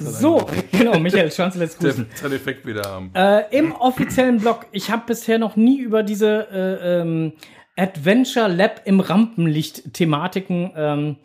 [0.00, 2.08] So, genau, Michael Schanzel lässt grüßen.
[2.16, 3.12] seinen Effekt wieder haben.
[3.14, 7.34] Äh, Im offiziellen Blog, ich habe bisher noch nie über diese äh, ähm,
[7.76, 11.16] Adventure Lab im Rampenlicht-Thematiken ähm,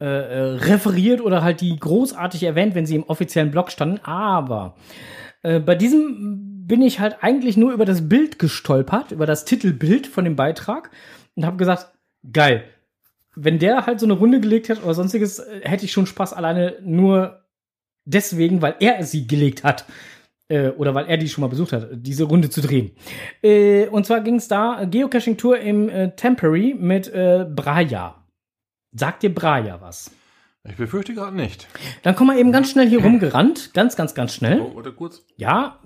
[0.00, 3.98] äh, äh, referiert oder halt die großartig erwähnt, wenn sie im offiziellen Blog standen.
[4.04, 4.76] Aber
[5.42, 10.06] äh, bei diesem bin ich halt eigentlich nur über das Bild gestolpert, über das Titelbild
[10.08, 10.90] von dem Beitrag
[11.36, 11.92] und habe gesagt,
[12.32, 12.64] geil.
[13.36, 16.32] Wenn der halt so eine Runde gelegt hat oder sonstiges, äh, hätte ich schon Spaß
[16.32, 17.44] alleine nur
[18.04, 19.84] deswegen, weil er sie gelegt hat
[20.48, 22.92] äh, oder weil er die schon mal besucht hat, diese Runde zu drehen.
[23.42, 28.24] Äh, und zwar ging es da äh, Geocaching Tour im äh, Temporary mit äh, Braja.
[28.92, 30.10] Sagt dir Braja was?
[30.68, 31.68] Ich befürchte gerade nicht.
[32.02, 34.60] Dann kommen wir eben ganz schnell hier rumgerannt, ganz, ganz, ganz schnell.
[34.60, 35.24] Oh, warte kurz.
[35.36, 35.78] Ja,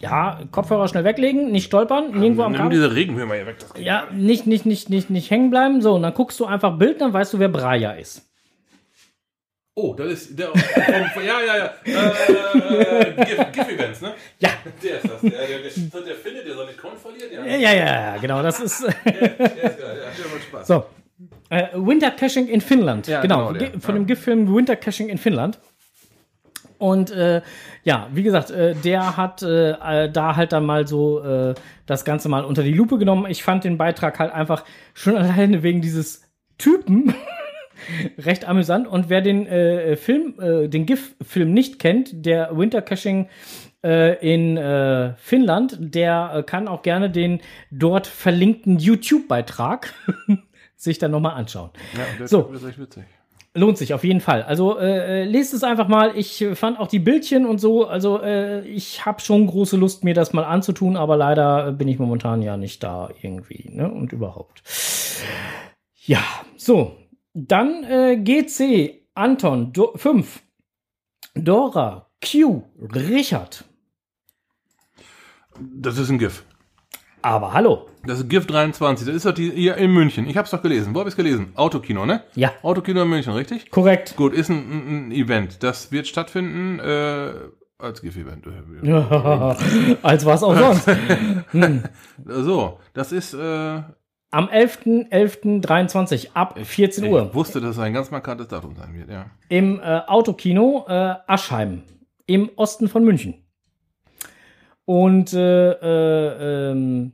[0.00, 2.76] ja, Kopfhörer schnell weglegen, nicht stolpern, nirgendwo am nimm Kabel.
[2.76, 3.56] diese Regenwürmer hier weg.
[3.58, 5.80] Das geht Ja, nicht, nicht, nicht, nicht, nicht hängen bleiben.
[5.82, 8.24] So, und dann guckst du einfach Bild, dann weißt du, wer Braja ist.
[9.74, 10.48] Oh, das ist der.
[10.48, 11.70] Vom, ja, ja, ja.
[11.84, 14.12] Äh, GIF- GIF-Events, ne?
[14.40, 14.48] Ja,
[14.82, 15.20] Der ist das.
[15.20, 17.30] Der, der, der, der findet, der soll nicht Korn verliert.
[17.32, 17.84] Ja, ja, ja,
[18.14, 18.82] ja, genau, das ist.
[18.82, 19.76] der ist geil.
[19.78, 20.66] Ja, der Spaß.
[20.66, 20.84] So.
[21.50, 23.06] Äh, Winter Caching in Finnland.
[23.06, 23.48] Ja, genau.
[23.48, 23.68] genau der.
[23.70, 24.00] Ge- von Ja.
[24.00, 25.58] dem GIF-Film Winter Caching in Finnland.
[26.78, 27.42] Und äh,
[27.82, 31.54] ja, wie gesagt, äh, der hat äh, äh, da halt dann mal so äh,
[31.86, 33.26] das Ganze mal unter die Lupe genommen.
[33.28, 34.64] Ich fand den Beitrag halt einfach
[34.94, 36.22] schon alleine wegen dieses
[36.56, 37.14] Typen
[38.18, 38.86] recht amüsant.
[38.86, 43.28] Und wer den äh, Film, äh, den GIF-Film nicht kennt, der Winter Caching
[43.84, 49.92] äh, in äh, Finnland, der äh, kann auch gerne den dort verlinkten YouTube-Beitrag
[50.76, 51.70] sich dann nochmal anschauen.
[51.96, 52.42] Ja, der So.
[52.42, 53.04] Typ ist echt witzig.
[53.58, 54.42] Lohnt sich auf jeden Fall.
[54.42, 56.16] Also äh, äh, lest es einfach mal.
[56.16, 57.86] Ich fand auch die Bildchen und so.
[57.86, 61.98] Also äh, ich habe schon große Lust, mir das mal anzutun, aber leider bin ich
[61.98, 63.68] momentan ja nicht da irgendwie.
[63.72, 63.90] Ne?
[63.90, 64.62] Und überhaupt.
[66.06, 66.22] Ja,
[66.56, 66.96] so.
[67.34, 70.42] Dann äh, GC, Anton, 5,
[71.34, 72.62] Dora, Q,
[72.94, 73.64] Richard.
[75.60, 76.44] Das ist ein GIF.
[77.22, 77.86] Aber hallo.
[78.06, 79.06] Das ist GIF 23.
[79.06, 80.28] Das ist doch die hier in München.
[80.28, 80.94] Ich hab's doch gelesen.
[80.94, 81.52] Wo hab ich's gelesen?
[81.54, 82.22] Autokino, ne?
[82.34, 83.70] Ja, Autokino in München, richtig?
[83.70, 84.16] korrekt.
[84.16, 85.62] Gut, ist ein, ein, Event.
[85.62, 87.32] Das wird stattfinden äh,
[87.78, 88.46] als GIF-Event.
[90.02, 90.88] Als was auch sonst.
[92.26, 93.34] So, das ist.
[93.34, 93.38] Äh,
[94.30, 97.26] Am 11.11.23 ab 14 Uhr.
[97.28, 99.26] Ich wusste, dass es ein ganz markantes Datum sein wird, ja.
[99.48, 101.82] im äh, Autokino äh, Aschheim
[102.26, 103.47] im Osten von München.
[104.88, 107.12] Und äh, äh, ähm,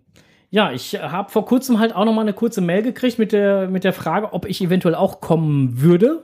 [0.49, 3.67] ja, ich habe vor kurzem halt auch noch mal eine kurze Mail gekriegt mit der
[3.67, 6.23] mit der Frage, ob ich eventuell auch kommen würde.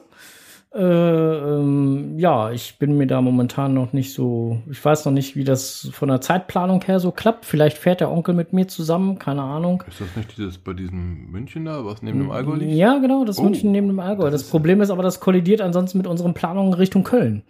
[0.72, 4.58] Äh, ähm, ja, ich bin mir da momentan noch nicht so.
[4.70, 7.44] Ich weiß noch nicht, wie das von der Zeitplanung her so klappt.
[7.44, 9.82] Vielleicht fährt der Onkel mit mir zusammen, keine Ahnung.
[9.88, 12.70] Ist das nicht dieses bei diesem München da, was neben dem Allgäu liegt?
[12.74, 14.30] Ja, genau, das Oh, München neben dem Allgäu.
[14.30, 17.42] Das, Problem ist aber, das kollidiert ansonsten mit unseren Planungen Richtung Köln.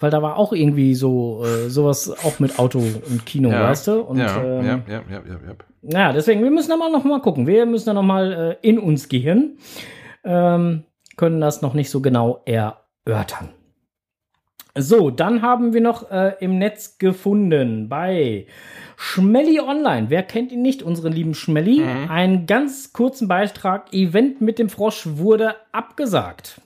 [0.00, 4.00] Weil da war auch irgendwie so äh, sowas auch mit Auto und Kino, weißt du?
[4.00, 5.54] Und ja, ähm, ja, ja, ja, ja, ja.
[5.82, 7.46] naja, deswegen, wir müssen da mal noch mal gucken.
[7.46, 9.58] Wir müssen da noch mal äh, in uns gehen.
[10.24, 10.84] Ähm,
[11.16, 13.50] können das noch nicht so genau erörtern.
[14.74, 18.46] So, dann haben wir noch äh, im Netz gefunden bei
[18.96, 20.08] Schmelly Online.
[20.08, 20.82] Wer kennt ihn nicht?
[20.82, 21.82] Unseren lieben Schmelly.
[22.08, 23.92] Einen ganz kurzen Beitrag.
[23.92, 26.60] Event mit dem Frosch wurde abgesagt.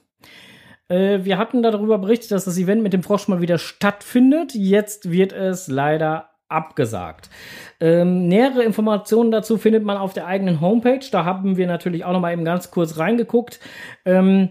[0.89, 4.55] Äh, wir hatten darüber berichtet, dass das Event mit dem Frosch mal wieder stattfindet.
[4.55, 7.31] Jetzt wird es leider abgesagt.
[7.81, 11.05] Ähm, nähere Informationen dazu findet man auf der eigenen Homepage.
[11.11, 13.61] Da haben wir natürlich auch noch mal eben ganz kurz reingeguckt.
[14.05, 14.51] Ähm,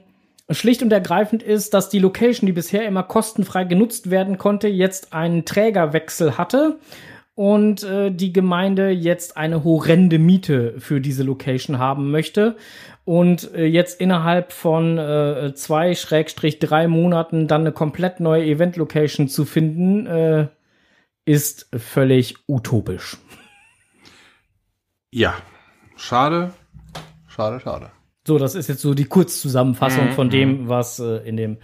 [0.50, 5.14] schlicht und ergreifend ist, dass die Location, die bisher immer kostenfrei genutzt werden konnte, jetzt
[5.14, 6.80] einen Trägerwechsel hatte
[7.36, 12.56] und äh, die Gemeinde jetzt eine horrende Miete für diese Location haben möchte
[13.06, 19.28] und äh, jetzt innerhalb von äh, zwei Schrägstrich drei Monaten dann eine komplett neue Event-Location
[19.28, 20.48] zu finden, äh,
[21.26, 23.18] ist völlig utopisch.
[25.12, 25.36] Ja,
[25.96, 26.54] schade,
[27.28, 27.92] schade, schade.
[28.26, 31.58] So, das ist jetzt so die Kurzzusammenfassung von dem, was äh, in den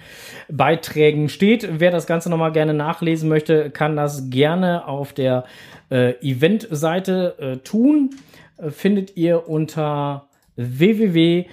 [0.49, 1.79] Beiträgen steht.
[1.79, 5.45] Wer das Ganze nochmal gerne nachlesen möchte, kann das gerne auf der
[5.89, 8.09] äh, Event-Seite äh, tun.
[8.57, 10.28] Äh, findet ihr unter
[10.59, 11.45] www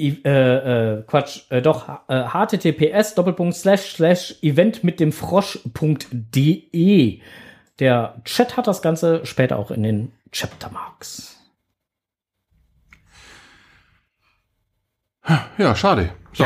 [0.00, 5.60] äh, äh, Quatsch, äh, doch, äh, https Doppelpunkt slash slash event mit dem Frosch.de.
[7.78, 11.36] Der Chat hat das Ganze später auch in den Chaptermarks.
[15.58, 16.10] Ja, schade.
[16.32, 16.44] So.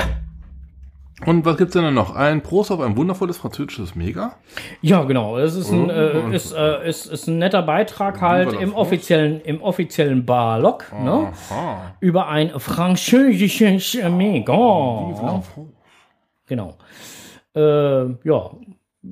[1.26, 2.14] Und was gibt's denn dann noch?
[2.14, 4.36] Ein Prost auf ein wundervolles französisches Mega.
[4.80, 5.38] Ja, genau.
[5.38, 9.40] Es ist ein, Oh, äh, ist, äh, ist, ist ein netter Beitrag halt im offiziellen,
[9.42, 11.32] im offiziellen Barlog, ne?
[12.00, 14.52] Über ein französisches Mega.
[16.46, 16.74] Genau.
[17.56, 18.50] Äh, ja,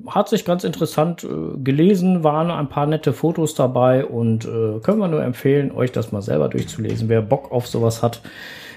[0.07, 1.27] hat sich ganz interessant äh,
[1.63, 6.11] gelesen, waren ein paar nette Fotos dabei und äh, können wir nur empfehlen, euch das
[6.11, 8.21] mal selber durchzulesen, wer Bock auf sowas hat.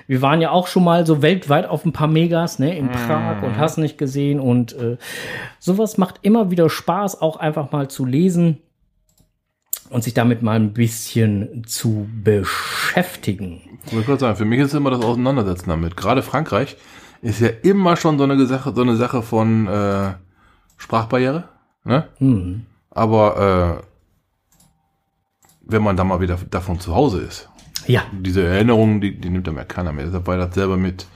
[0.07, 3.43] Wir waren ja auch schon mal so weltweit auf ein paar Megas, ne, in Prag
[3.43, 4.97] und hast nicht gesehen und äh,
[5.59, 8.59] sowas macht immer wieder Spaß, auch einfach mal zu lesen
[9.91, 13.63] und sich damit mal ein bisschen zu beschäftigen.
[13.87, 15.97] Ich wollte gerade sagen, für mich ist immer das Auseinandersetzen damit.
[15.97, 16.77] Gerade Frankreich
[17.23, 20.15] ist ja immer schon so eine Sache, so eine Sache von äh,
[20.77, 21.45] Sprachbarriere.
[21.85, 22.09] Ne?
[22.19, 22.67] Hm.
[22.91, 23.87] Aber äh,
[25.63, 27.49] wenn man da mal wieder davon zu Hause ist,
[27.87, 30.07] Ja, diese Erinnerungen, die, die nimmt dann ja keiner mehr.
[30.07, 31.07] Deshalb war das selber mit.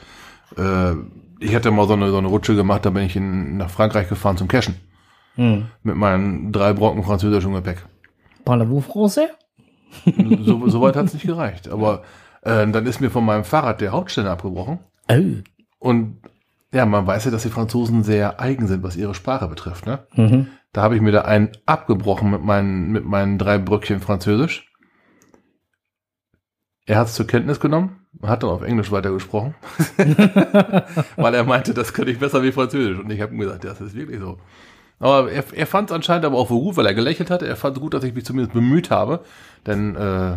[0.57, 0.93] Äh,
[1.41, 4.09] ich hatte mal so eine, so eine Rutsche gemacht, da bin ich in, nach Frankreich
[4.09, 4.75] gefahren zum Cashen.
[5.37, 5.67] hm.
[5.83, 7.87] Mit meinen drei Brocken französischem Gepäck.
[8.45, 9.29] Parlez-vous français?
[10.45, 11.69] So, so weit hat es nicht gereicht.
[11.69, 12.03] Aber
[12.43, 14.79] äh, dann ist mir von meinem Fahrrad der Hauptständer abgebrochen.
[15.11, 15.19] Oh.
[15.81, 16.19] Und
[16.73, 19.87] ja, man weiß ja, dass die Franzosen sehr eigen sind, was ihre Sprache betrifft.
[19.87, 20.01] Ne?
[20.15, 20.47] Mhm.
[20.73, 24.70] Da habe ich mir da einen abgebrochen mit meinen, mit meinen drei Bröckchen Französisch.
[26.91, 29.55] Er hat es zur Kenntnis genommen hat dann auf Englisch weitergesprochen.
[31.17, 32.99] Weil er meinte, das könnte ich besser wie Französisch.
[32.99, 34.39] Und ich habe ihm gesagt, das ist wirklich so.
[34.99, 37.47] Aber er, er fand es anscheinend aber auch gut, weil er gelächelt hatte.
[37.47, 39.25] Er fand es gut, dass ich mich zumindest bemüht habe.
[39.67, 40.37] Denn, äh,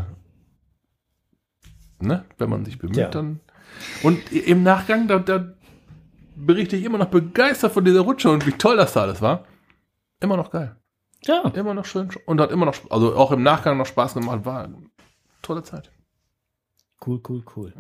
[2.00, 3.10] ne, wenn man sich bemüht, Ja.
[3.10, 3.40] dann.
[4.04, 5.54] Und im Nachgang, da, da
[6.36, 9.46] berichte ich immer noch begeistert von dieser Rutsche und wie toll das da alles war.
[10.22, 10.76] Immer noch geil.
[11.24, 12.10] Ja, Immer noch schön.
[12.26, 14.46] Und hat immer noch, also auch im Nachgang noch Spaß gemacht.
[14.46, 14.78] War eine
[15.42, 15.90] tolle Zeit.
[17.06, 17.74] Cool, cool, cool.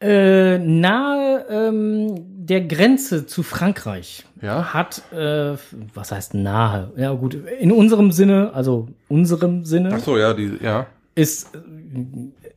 [0.00, 4.74] Äh, nahe ähm, der Grenze zu Frankreich Ja.
[4.74, 5.54] hat, äh,
[5.94, 6.90] was heißt nahe?
[6.96, 10.86] Ja gut, in unserem Sinne, also unserem Sinne, Ach so, ja, die, ja.
[11.14, 11.50] ist,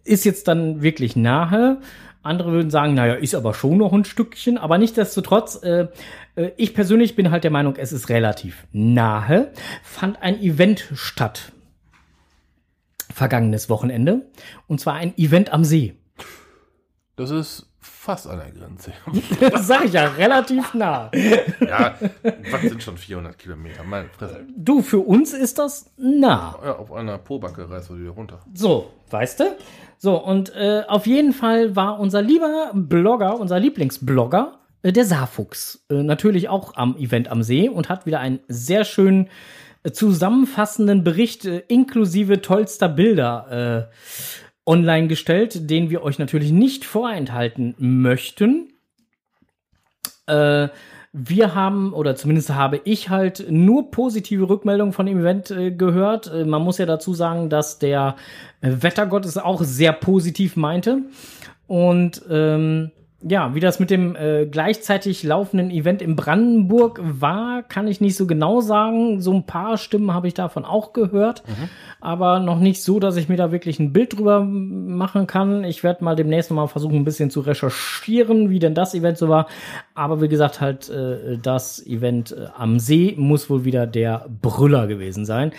[0.03, 1.77] ist jetzt dann wirklich nahe.
[2.23, 5.85] Andere würden sagen, naja, ist aber schon noch ein Stückchen, aber nichtsdestotrotz, äh,
[6.35, 9.51] äh, ich persönlich bin halt der Meinung, es ist relativ nahe.
[9.83, 11.51] Fand ein Event statt.
[13.13, 14.29] Vergangenes Wochenende.
[14.67, 15.95] Und zwar ein Event am See.
[17.15, 18.93] Das ist fast an der Grenze.
[19.39, 21.09] Das sag ich ja, relativ nah.
[21.59, 21.95] ja,
[22.51, 23.83] was sind schon 400 Kilometer?
[23.83, 24.45] Meine Fresse.
[24.55, 26.57] Du, für uns ist das nah.
[26.63, 28.39] Ja, auf einer Pobacke reist du wieder runter.
[28.53, 29.57] So, weißt du?
[29.97, 34.59] So, und äh, auf jeden Fall war unser lieber Blogger, unser Lieblingsblogger,
[34.91, 39.29] der Saarfuchs, äh, natürlich auch am Event am See und hat wieder einen sehr schönen
[39.83, 46.85] äh, zusammenfassenden Bericht äh, inklusive tollster Bilder äh, online gestellt, den wir euch natürlich nicht
[46.85, 48.73] vorenthalten möchten.
[50.27, 50.69] Äh,
[51.17, 56.29] wir haben, oder zumindest habe ich halt nur positive Rückmeldungen von dem Event äh, gehört.
[56.29, 58.17] Äh, man muss ja dazu sagen, dass der
[58.59, 61.03] äh, Wettergott es auch sehr positiv meinte.
[61.67, 62.91] Und ähm,
[63.21, 68.15] ja, wie das mit dem äh, gleichzeitig laufenden Event in Brandenburg war, kann ich nicht
[68.17, 69.21] so genau sagen.
[69.21, 71.43] So ein paar Stimmen habe ich davon auch gehört,
[72.01, 75.63] aber noch nicht so, dass ich mir da wirklich ein Bild drüber machen kann.
[75.63, 79.29] Ich werde mal demnächst mal versuchen, ein bisschen zu recherchieren, wie denn das Event so
[79.29, 79.47] war.
[79.95, 84.87] Aber wie gesagt, halt, äh, das Event äh, am See muss wohl wieder der Brüller
[84.87, 85.51] gewesen sein.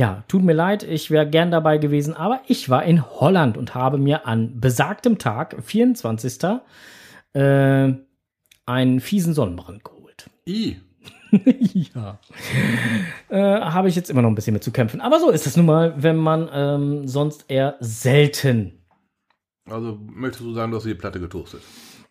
[0.00, 3.74] Ja, tut mir leid, ich wäre gern dabei gewesen, aber ich war in Holland und
[3.74, 6.38] habe mir an besagtem Tag, 24
[7.34, 7.92] äh,
[8.64, 10.30] einen fiesen Sonnenbrand geholt.
[10.48, 10.78] I.
[11.94, 12.18] ja.
[13.28, 15.02] Äh, Habe ich jetzt immer noch ein bisschen mit zu kämpfen.
[15.02, 18.80] Aber so ist es nun mal, wenn man ähm, sonst eher selten.
[19.68, 21.60] Also möchtest du sagen, dass du die Platte getoastet?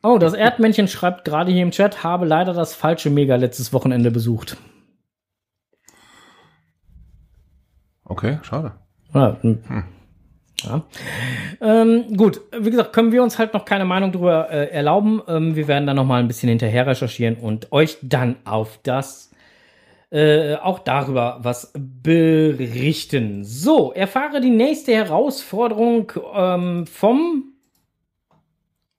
[0.04, 4.12] Oh, das Erdmännchen schreibt gerade hier im Chat, habe leider das falsche Mega letztes Wochenende
[4.12, 4.58] besucht.
[8.10, 8.74] Okay, schade.
[9.14, 9.60] Ja, hm.
[10.64, 10.84] ja.
[11.62, 15.22] Ähm, gut, wie gesagt, können wir uns halt noch keine Meinung darüber äh, erlauben.
[15.28, 19.32] Ähm, wir werden dann noch mal ein bisschen hinterher recherchieren und euch dann auf das
[20.12, 23.44] äh, auch darüber was berichten.
[23.44, 27.54] So, erfahre die nächste Herausforderung ähm, vom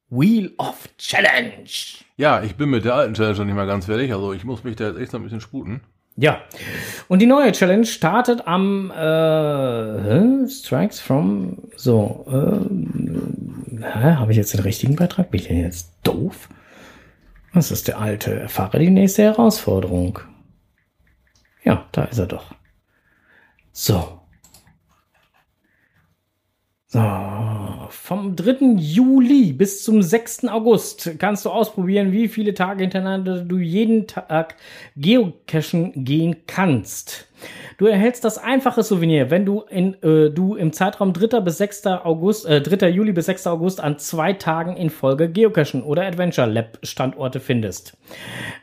[0.09, 1.69] Wheel of Challenge.
[2.17, 4.63] Ja, ich bin mit der alten Challenge noch nicht mal ganz fertig, also ich muss
[4.63, 5.81] mich da jetzt echt noch ein bisschen sputen.
[6.17, 6.43] Ja.
[7.09, 12.27] Und die neue Challenge startet am äh, Strikes from so.
[12.29, 15.31] Äh, Habe ich jetzt den richtigen Beitrag?
[15.31, 16.49] Bin ich denn jetzt doof?
[17.53, 18.39] Was ist der alte?
[18.39, 20.21] Erfahre die nächste Herausforderung.
[21.65, 22.55] Ja, da ist er doch.
[23.73, 24.21] So.
[26.87, 26.99] So,
[27.91, 28.76] vom 3.
[28.76, 30.47] Juli bis zum 6.
[30.49, 34.57] August kannst du ausprobieren, wie viele Tage hintereinander du jeden Tag
[34.97, 37.28] geocachen gehen kannst.
[37.78, 41.41] Du erhältst das einfache Souvenir, wenn du, in, äh, du im Zeitraum 3.
[41.41, 41.86] bis 6.
[41.86, 42.88] August, äh, 3.
[42.88, 43.47] Juli bis 6.
[43.47, 47.97] August an zwei Tagen in Folge Geocachen oder Adventure Lab Standorte findest.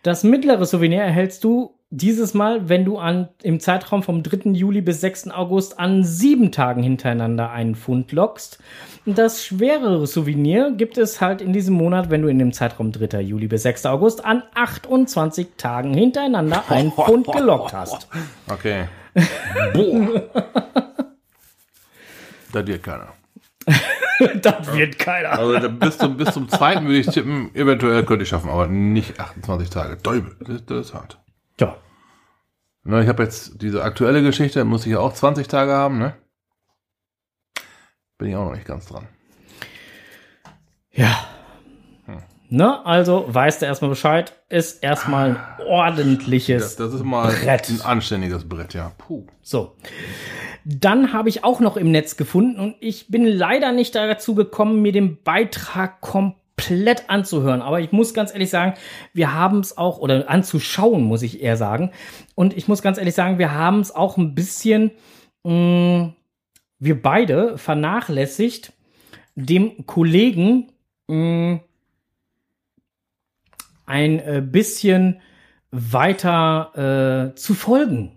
[0.04, 4.52] Das mittlere Souvenir erhältst du dieses Mal, wenn du an, im Zeitraum vom 3.
[4.52, 5.30] Juli bis 6.
[5.30, 8.60] August an sieben Tagen hintereinander einen Fund lockst.
[9.06, 13.22] Das schwerere Souvenir gibt es halt in diesem Monat, wenn du in dem Zeitraum 3.
[13.22, 13.86] Juli bis 6.
[13.86, 18.10] August an 28 Tagen hintereinander einen Fund gelockt hast.
[18.50, 18.90] Okay.
[19.74, 20.24] Boah.
[22.52, 23.14] da wird keiner.
[24.42, 25.40] das wird keiner.
[25.40, 29.20] Also bis zum, bis zum zweiten würde ich tippen, eventuell könnte ich schaffen, aber nicht
[29.20, 29.96] 28 Tage.
[29.98, 31.18] Däubel, das, das ist hart.
[31.60, 31.78] Ja.
[32.84, 36.16] Na, ich habe jetzt diese aktuelle Geschichte, muss ich ja auch 20 Tage haben, ne?
[38.18, 39.08] Bin ich auch noch nicht ganz dran.
[40.92, 41.28] Ja.
[42.06, 42.24] Hm.
[42.50, 46.64] Ne, also weißt du erstmal Bescheid, ist erstmal ein ordentliches.
[46.64, 47.70] Das, das ist mal Brett.
[47.70, 48.94] ein anständiges Brett, ja.
[48.98, 49.28] Puh.
[49.42, 49.76] So.
[50.64, 54.82] Dann habe ich auch noch im Netz gefunden und ich bin leider nicht dazu gekommen,
[54.82, 56.47] mir den Beitrag komplett
[57.08, 57.62] anzuhören.
[57.62, 58.74] Aber ich muss ganz ehrlich sagen,
[59.14, 61.92] wir haben es auch, oder anzuschauen, muss ich eher sagen.
[62.36, 64.92] Und ich muss ganz ehrlich sagen, wir haben es auch ein bisschen,
[65.44, 66.14] mh,
[66.80, 68.74] wir beide vernachlässigt,
[69.36, 70.72] dem Kollegen
[71.08, 71.60] mh,
[73.86, 75.22] ein äh, bisschen
[75.72, 78.14] weiter äh, zu folgen.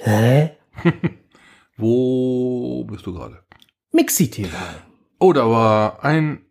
[0.00, 0.50] Hä?
[1.76, 3.42] Wo bist du gerade?
[3.90, 4.56] Mixi TV.
[5.20, 6.44] Oh, da war ein.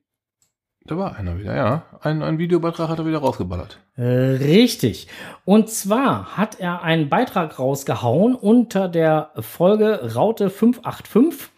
[0.86, 1.84] Da war einer wieder, ja.
[2.02, 3.80] Ein, ein Videobeitrag hat er wieder rausgeballert.
[3.98, 5.08] Äh, richtig.
[5.44, 11.50] Und zwar hat er einen Beitrag rausgehauen unter der Folge Raute 585.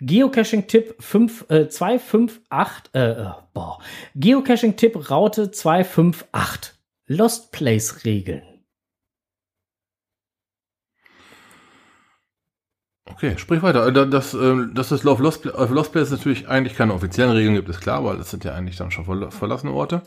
[0.00, 3.78] Geocaching-Tipp 5, äh, 258, äh, äh, boah.
[4.16, 6.74] Geocaching-Tipp Raute 258.
[7.06, 8.53] Lost Place-Regeln.
[13.14, 13.86] Okay, sprich weiter.
[13.86, 17.54] Äh, Dass, ähm, dass es auf Lost, auf Lost Place natürlich eigentlich keine offiziellen Regeln
[17.54, 20.02] gibt, ist klar, weil das sind ja eigentlich dann schon verla- verlassene Orte.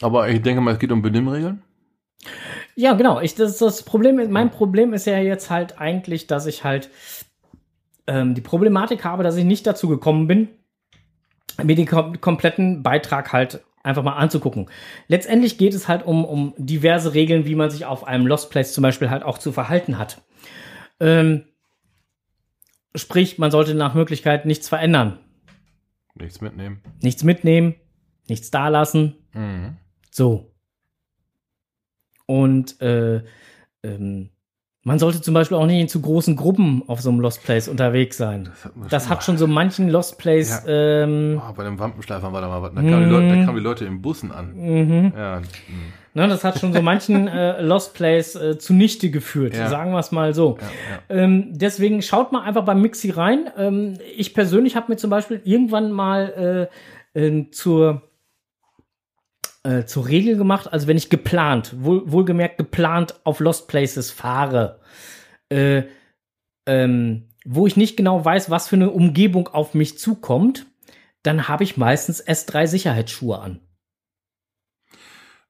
[0.00, 1.62] Aber ich denke mal, es geht um Benimmregeln.
[2.74, 3.20] Ja, genau.
[3.20, 6.90] Ich, das, das Problem, mein Problem ist ja jetzt halt eigentlich, dass ich halt
[8.06, 10.48] ähm, die Problematik habe, dass ich nicht dazu gekommen bin,
[11.62, 14.70] mir den kom kompletten Beitrag halt einfach mal anzugucken.
[15.08, 18.72] Letztendlich geht es halt um, um diverse Regeln, wie man sich auf einem Lost Place
[18.72, 20.22] zum Beispiel halt auch zu verhalten hat.
[21.00, 21.44] Ähm,
[22.94, 25.18] sprich, man sollte nach Möglichkeit nichts verändern.
[26.14, 26.82] Nichts mitnehmen.
[27.00, 27.74] Nichts mitnehmen,
[28.28, 29.16] nichts dalassen.
[29.32, 29.76] Mhm.
[30.10, 30.54] So.
[32.26, 33.24] Und äh,
[33.82, 34.30] ähm,
[34.90, 37.68] man sollte zum Beispiel auch nicht in zu großen Gruppen auf so einem Lost Place
[37.68, 38.50] unterwegs sein.
[38.50, 40.64] Das hat, Das schon hat schon so manchen Lost Place.
[40.66, 42.74] Ähm, Oh, bei den Wampenschleifern war da mal was.
[42.74, 44.52] Da kamen, die Leute, da kamen die Leute in Bussen an.
[44.52, 45.12] mhm.
[45.16, 46.14] Ja, mm.
[46.14, 49.54] ne, das hat schon so manchen äh, Lost Place äh, zunichte geführt.
[49.54, 49.68] Ja.
[49.68, 50.58] Sagen wir es mal so.
[50.60, 51.22] ja, ja.
[51.22, 53.48] Ähm, deswegen schaut mal einfach beim Mixi rein.
[53.56, 56.68] Ähm, ich persönlich habe mir zum Beispiel irgendwann mal
[57.14, 58.02] äh, äh, zur
[59.62, 64.80] äh, zur Regel gemacht, also wenn ich geplant, wohl, wohlgemerkt geplant auf Lost Places fahre,
[65.50, 65.82] äh,
[66.66, 70.66] ähm, wo ich nicht genau weiß, was für eine Umgebung auf mich zukommt,
[71.22, 73.60] dann habe ich meistens S3 Sicherheitsschuhe an.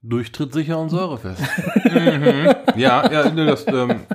[0.03, 1.43] Durchtrittsicher und säurefest.
[1.85, 2.55] mhm.
[2.77, 4.07] Ja, ja, das ähm,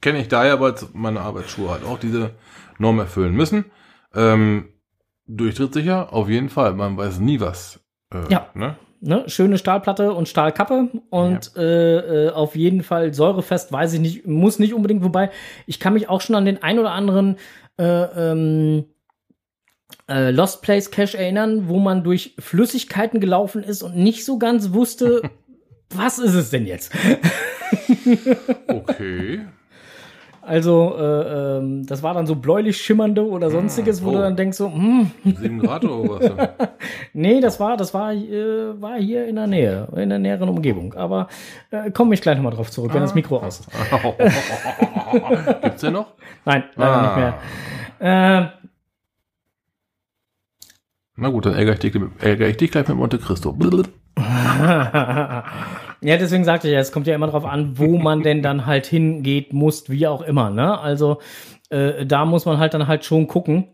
[0.00, 2.30] kenne ich daher, weil meine Arbeitsschuhe halt auch diese
[2.78, 3.66] Norm erfüllen müssen.
[4.14, 4.72] Ähm,
[5.26, 6.74] durchtrittssicher, auf jeden Fall.
[6.74, 7.80] Man weiß nie, was
[8.12, 8.48] Äh, Ja.
[8.54, 8.76] Ne?
[9.06, 9.24] Ne?
[9.26, 14.58] Schöne Stahlplatte und Stahlkappe und äh, äh, auf jeden Fall säurefest, weiß ich nicht, muss
[14.58, 15.30] nicht unbedingt, wobei
[15.66, 17.36] ich kann mich auch schon an den ein oder anderen
[17.76, 18.86] äh, ähm,
[20.08, 24.72] äh, Lost Place Cache erinnern, wo man durch Flüssigkeiten gelaufen ist und nicht so ganz
[24.72, 25.30] wusste,
[25.90, 26.90] was ist es denn jetzt?
[28.68, 29.42] Okay.
[30.46, 34.20] Also, äh, ähm, das war dann so bläulich schimmernde oder sonstiges, wo du oh.
[34.20, 36.30] dann denkst so, hm, 7 Grad oder was?
[37.14, 40.94] nee, das war, das war, äh, war hier in der Nähe, in der näheren Umgebung.
[40.94, 41.28] Aber
[41.70, 43.70] äh, komme ich gleich nochmal drauf zurück, wenn das Mikro aus ist.
[45.62, 46.12] Gibt's den noch?
[46.44, 47.02] Nein, leider Ah.
[47.02, 47.16] nicht
[48.00, 48.42] mehr.
[48.42, 48.46] Äh,
[51.16, 53.56] Na gut, dann ärgere ich dich, ärgere ich dich gleich mit Monte Cristo.
[56.04, 58.66] Ja, deswegen sagte ich ja, es kommt ja immer drauf an, wo man denn dann
[58.66, 60.78] halt hingeht, muss, wie auch immer, ne?
[60.78, 61.18] Also,
[61.70, 63.68] äh, da muss man halt dann halt schon gucken.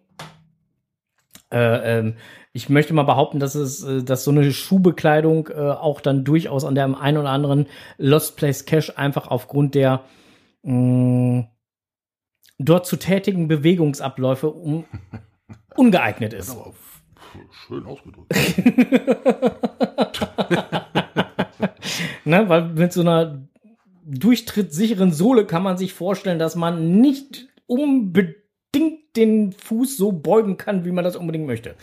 [1.52, 2.14] Äh, ähm,
[2.52, 6.64] ich möchte mal behaupten, dass es, äh, dass so eine Schuhbekleidung äh, auch dann durchaus
[6.64, 7.66] an der einen oder anderen
[7.98, 10.04] Lost Place Cache einfach aufgrund der
[10.62, 11.48] mh,
[12.58, 14.84] dort zu tätigen Bewegungsabläufe um,
[15.76, 16.56] ungeeignet ist.
[17.66, 18.32] Schön ausgedrückt.
[22.24, 23.42] Ne, weil mit so einer
[24.04, 28.36] durchtrittsicheren Sohle kann man sich vorstellen, dass man nicht unbedingt
[29.16, 31.74] den Fuß so beugen kann, wie man das unbedingt möchte.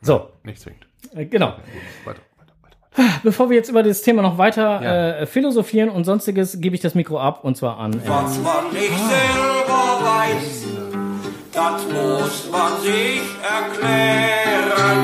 [0.00, 0.86] so, Nicht zwingend.
[1.14, 1.52] äh, genau.
[1.52, 1.56] Gut,
[2.04, 3.20] weiter, weiter, weiter, weiter.
[3.22, 5.10] Bevor wir jetzt über das Thema noch weiter Ja.
[5.20, 7.94] äh, philosophieren und sonstiges, gebe ich das Mikro ab und zwar an.
[8.06, 10.64] Was man nicht selber weiß,
[11.52, 14.98] das muss man sich erklären.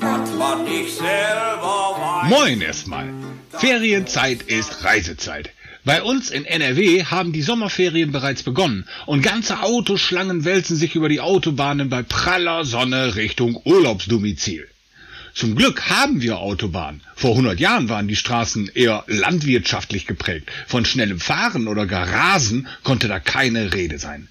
[0.00, 2.30] Was man nicht selber weiß.
[2.30, 3.08] Moin erstmal.
[3.50, 5.50] Ferienzeit ist Reisezeit.
[5.84, 11.08] Bei uns in NRW haben die Sommerferien bereits begonnen und ganze Autoschlangen wälzen sich über
[11.08, 14.68] die Autobahnen bei praller Sonne Richtung Urlaubsdomizil.
[15.34, 17.00] Zum Glück haben wir Autobahnen.
[17.16, 20.50] Vor 100 Jahren waren die Straßen eher landwirtschaftlich geprägt.
[20.68, 24.28] Von schnellem Fahren oder gar Rasen konnte da keine Rede sein.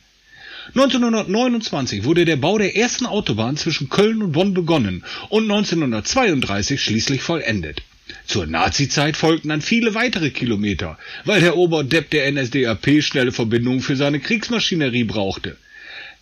[0.69, 7.21] 1929 wurde der Bau der ersten Autobahn zwischen Köln und Bonn begonnen und 1932 schließlich
[7.21, 7.81] vollendet.
[8.25, 13.95] Zur Nazizeit folgten dann viele weitere Kilometer, weil der Oberdepp der NSDAP schnelle Verbindungen für
[13.95, 15.57] seine Kriegsmaschinerie brauchte.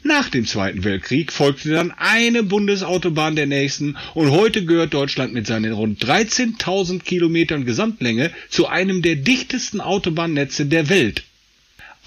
[0.01, 5.45] Nach dem Zweiten Weltkrieg folgte dann eine Bundesautobahn der nächsten und heute gehört Deutschland mit
[5.45, 11.23] seinen rund 13.000 Kilometern Gesamtlänge zu einem der dichtesten Autobahnnetze der Welt.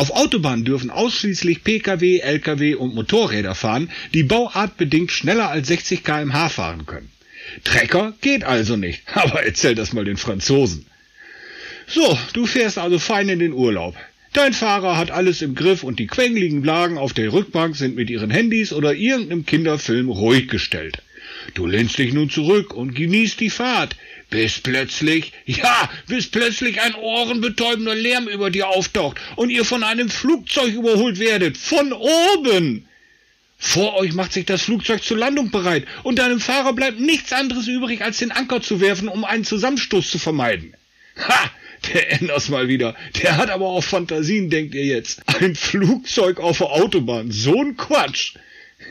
[0.02, 6.48] Auf Autobahnen dürfen ausschließlich Pkw, Lkw und Motorräder fahren, die bauartbedingt schneller als 60 km/h
[6.48, 7.08] fahren können.
[7.62, 10.86] Trecker geht also nicht, aber erzähl das mal den Franzosen.
[11.86, 13.94] So, du fährst also fein in den Urlaub.
[14.32, 18.10] Dein Fahrer hat alles im Griff und die quengeligen Blagen auf der Rückbank sind mit
[18.10, 21.00] ihren Handys oder irgendeinem Kinderfilm ruhig gestellt.
[21.54, 23.96] Du lehnst dich nun zurück und genießt die Fahrt,
[24.30, 30.08] bis plötzlich, ja, bis plötzlich ein ohrenbetäubender Lärm über dir auftaucht und ihr von einem
[30.08, 32.86] Flugzeug überholt werdet, von oben.
[33.58, 37.68] Vor euch macht sich das Flugzeug zur Landung bereit und deinem Fahrer bleibt nichts anderes
[37.68, 40.74] übrig, als den Anker zu werfen, um einen Zusammenstoß zu vermeiden.
[41.16, 41.50] Ha!
[41.92, 42.94] Der Enders mal wieder.
[43.22, 45.22] Der hat aber auch Fantasien, denkt ihr jetzt.
[45.26, 47.30] Ein Flugzeug auf der Autobahn.
[47.30, 48.34] So ein Quatsch.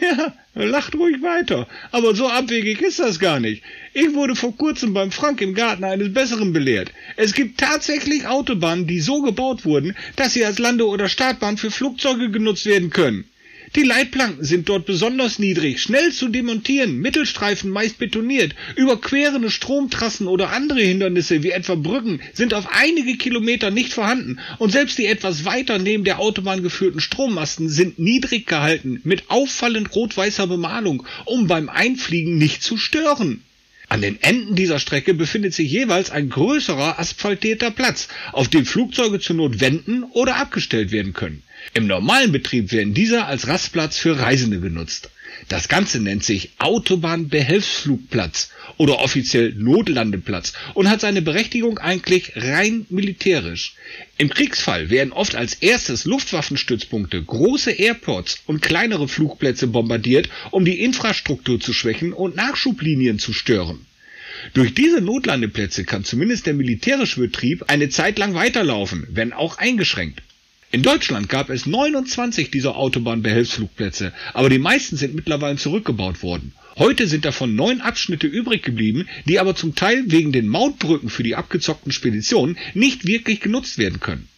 [0.02, 1.68] Ja, lacht ruhig weiter.
[1.92, 3.64] Aber so abwegig ist das gar nicht.
[3.94, 6.92] Ich wurde vor kurzem beim Frank im Garten eines Besseren belehrt.
[7.18, 11.70] Es gibt tatsächlich Autobahnen, die so gebaut wurden, dass sie als Lande- oder Startbahn für
[11.70, 13.26] Flugzeuge genutzt werden können.
[13.74, 20.50] Die Leitplanken sind dort besonders niedrig, schnell zu demontieren, Mittelstreifen meist betoniert, überquerende Stromtrassen oder
[20.50, 25.46] andere Hindernisse wie etwa Brücken sind auf einige Kilometer nicht vorhanden und selbst die etwas
[25.46, 31.70] weiter neben der Autobahn geführten Strommasten sind niedrig gehalten mit auffallend rot-weißer Bemalung, um beim
[31.70, 33.42] Einfliegen nicht zu stören.
[33.88, 39.22] An den Enden dieser Strecke befindet sich jeweils ein größerer asphaltierter Platz, auf dem Flugzeuge
[39.22, 41.44] zur Not wenden oder abgestellt werden können.
[41.74, 45.10] Im normalen Betrieb werden diese als Rastplatz für Reisende genutzt.
[45.48, 53.76] Das Ganze nennt sich Autobahnbehelfsflugplatz oder offiziell Notlandeplatz und hat seine Berechtigung eigentlich rein militärisch.
[54.18, 60.82] Im Kriegsfall werden oft als erstes Luftwaffenstützpunkte, große Airports und kleinere Flugplätze bombardiert, um die
[60.82, 63.86] Infrastruktur zu schwächen und Nachschublinien zu stören.
[64.54, 70.22] Durch diese Notlandeplätze kann zumindest der militärische Betrieb eine Zeit lang weiterlaufen, wenn auch eingeschränkt.
[70.74, 76.54] In Deutschland gab es 29 dieser Autobahnbehelfsflugplätze, aber die meisten sind mittlerweile zurückgebaut worden.
[76.78, 81.24] Heute sind davon neun Abschnitte übrig geblieben, die aber zum Teil wegen den Mautbrücken für
[81.24, 84.30] die abgezockten Speditionen nicht wirklich genutzt werden können.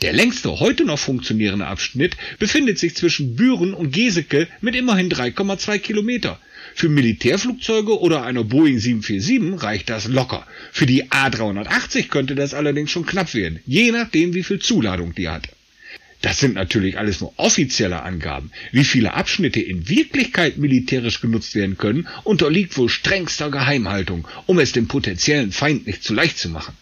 [0.00, 5.78] Der längste heute noch funktionierende Abschnitt befindet sich zwischen Büren und Geseke mit immerhin 3,2
[5.80, 6.40] Kilometer.
[6.74, 10.46] Für Militärflugzeuge oder einer Boeing 747 reicht das locker.
[10.72, 15.28] Für die A380 könnte das allerdings schon knapp werden, je nachdem wie viel Zuladung die
[15.28, 15.50] hat.
[16.24, 18.50] Das sind natürlich alles nur offizielle Angaben.
[18.72, 24.72] Wie viele Abschnitte in Wirklichkeit militärisch genutzt werden können, unterliegt wohl strengster Geheimhaltung, um es
[24.72, 26.74] dem potenziellen Feind nicht zu leicht zu machen.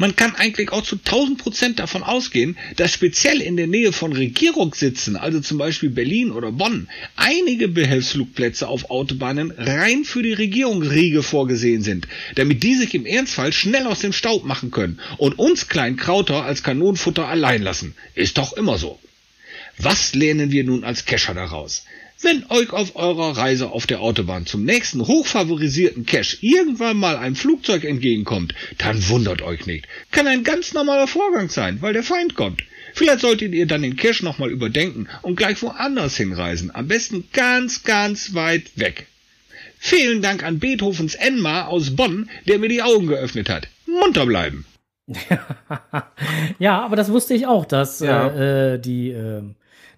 [0.00, 4.14] Man kann eigentlich auch zu 1000 Prozent davon ausgehen, dass speziell in der Nähe von
[4.14, 11.22] Regierungssitzen, also zum Beispiel Berlin oder Bonn, einige Behelfsflugplätze auf Autobahnen rein für die Regierungsriege
[11.22, 15.68] vorgesehen sind, damit die sich im Ernstfall schnell aus dem Staub machen können und uns
[15.68, 17.94] kleinen Krauter als Kanonenfutter allein lassen.
[18.14, 18.98] Ist doch immer so.
[19.76, 21.84] Was lernen wir nun als Kescher daraus?
[22.22, 27.34] Wenn euch auf eurer Reise auf der Autobahn zum nächsten hochfavorisierten Cache irgendwann mal ein
[27.34, 29.86] Flugzeug entgegenkommt, dann wundert euch nicht.
[30.10, 32.62] Kann ein ganz normaler Vorgang sein, weil der Feind kommt.
[32.92, 36.70] Vielleicht solltet ihr dann den Cache nochmal überdenken und gleich woanders hinreisen.
[36.74, 39.06] Am besten ganz, ganz weit weg.
[39.78, 43.68] Vielen Dank an Beethovens Enma aus Bonn, der mir die Augen geöffnet hat.
[43.86, 44.66] Munter bleiben.
[46.58, 48.28] ja, aber das wusste ich auch, dass Ja.
[48.28, 49.42] äh, äh, die, äh,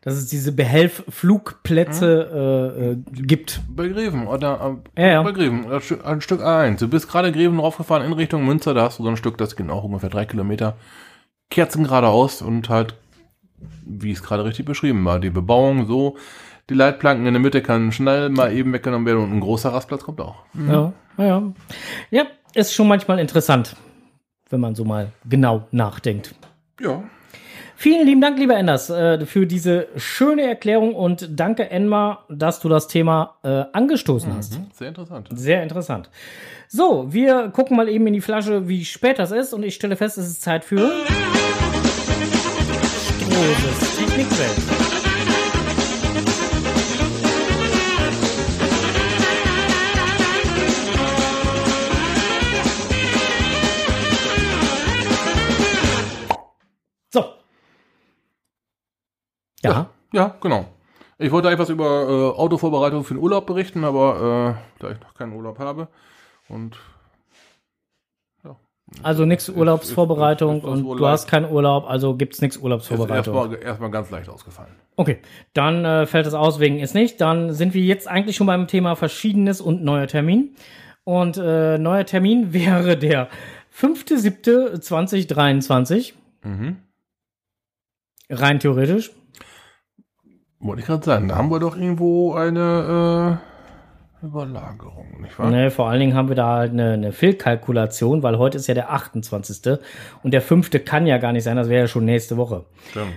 [0.03, 3.61] dass es diese Behelf-Flugplätze äh, äh, gibt.
[3.69, 5.23] Bei Greven oder äh, Ja, ja.
[5.23, 6.79] bei Greven, ein Stück- ein Stück A1.
[6.79, 9.57] Du bist gerade Greven raufgefahren in Richtung Münster, da hast du so ein Stück, das
[9.57, 10.77] geht auch ungefähr drei Kilometer.
[11.51, 12.95] Kerzen geradeaus und halt,
[13.87, 16.17] wie es gerade richtig beschrieben war, die Bebauung so,
[16.71, 20.05] die Leitplanken in der Mitte kann schnell mal eben weggenommen werden und ein großer Rastplatz
[20.05, 20.37] kommt auch.
[20.69, 21.43] Ja, ja.
[22.11, 22.25] Ja,
[22.55, 23.77] ist schon manchmal interessant,
[24.49, 26.35] wenn man so mal genau nachdenkt.
[26.81, 27.03] Ja.
[27.83, 32.69] Vielen lieben Dank, lieber Enders, äh, für diese schöne Erklärung und danke, Enmar, dass du
[32.69, 34.57] das Thema äh, angestoßen hast.
[34.73, 35.29] Sehr interessant.
[35.35, 36.09] Sehr interessant.
[36.69, 39.97] So, wir gucken mal eben in die Flasche, wie spät das ist und ich stelle
[39.97, 40.93] fest, es ist Zeit für
[43.19, 44.92] Strohses Technikwelt.
[59.65, 59.89] Ja.
[60.13, 60.67] Ja, genau.
[61.19, 65.15] Ich wollte etwas über äh, Autovorbereitung für den Urlaub berichten, aber äh, da ich noch
[65.15, 65.89] keinen Urlaub habe
[66.49, 66.77] und
[69.03, 72.57] Also nichts Urlaubsvorbereitung ist- ist- ist und wohl du hast keinen Urlaub, also gibt's nichts
[72.59, 73.35] ist Urlaubsvorbereitung.
[73.35, 74.75] erstmal erstmal ganz leicht ausgefallen.
[74.97, 75.21] Okay,
[75.55, 77.19] dann äh, fällt es aus wegen ist nicht.
[77.21, 80.55] Dann sind wir jetzt eigentlich schon beim Thema Verschiedenes und neuer Termin.
[81.05, 83.29] Und äh, neuer Termin wäre der
[83.75, 86.13] 5.7.2023.
[86.45, 86.77] Mhm.
[88.29, 89.11] Rein theoretisch.
[90.63, 93.41] Wollte ich gerade sagen, da haben wir doch irgendwo eine
[94.23, 95.51] äh, Überlagerung, nicht wahr?
[95.51, 98.75] Ne, vor allen Dingen haben wir da halt eine, eine Fehlkalkulation, weil heute ist ja
[98.75, 99.79] der 28.
[100.23, 100.71] Und der 5.
[100.85, 102.65] kann ja gar nicht sein, das wäre ja schon nächste Woche.
[102.91, 103.15] Stimmt.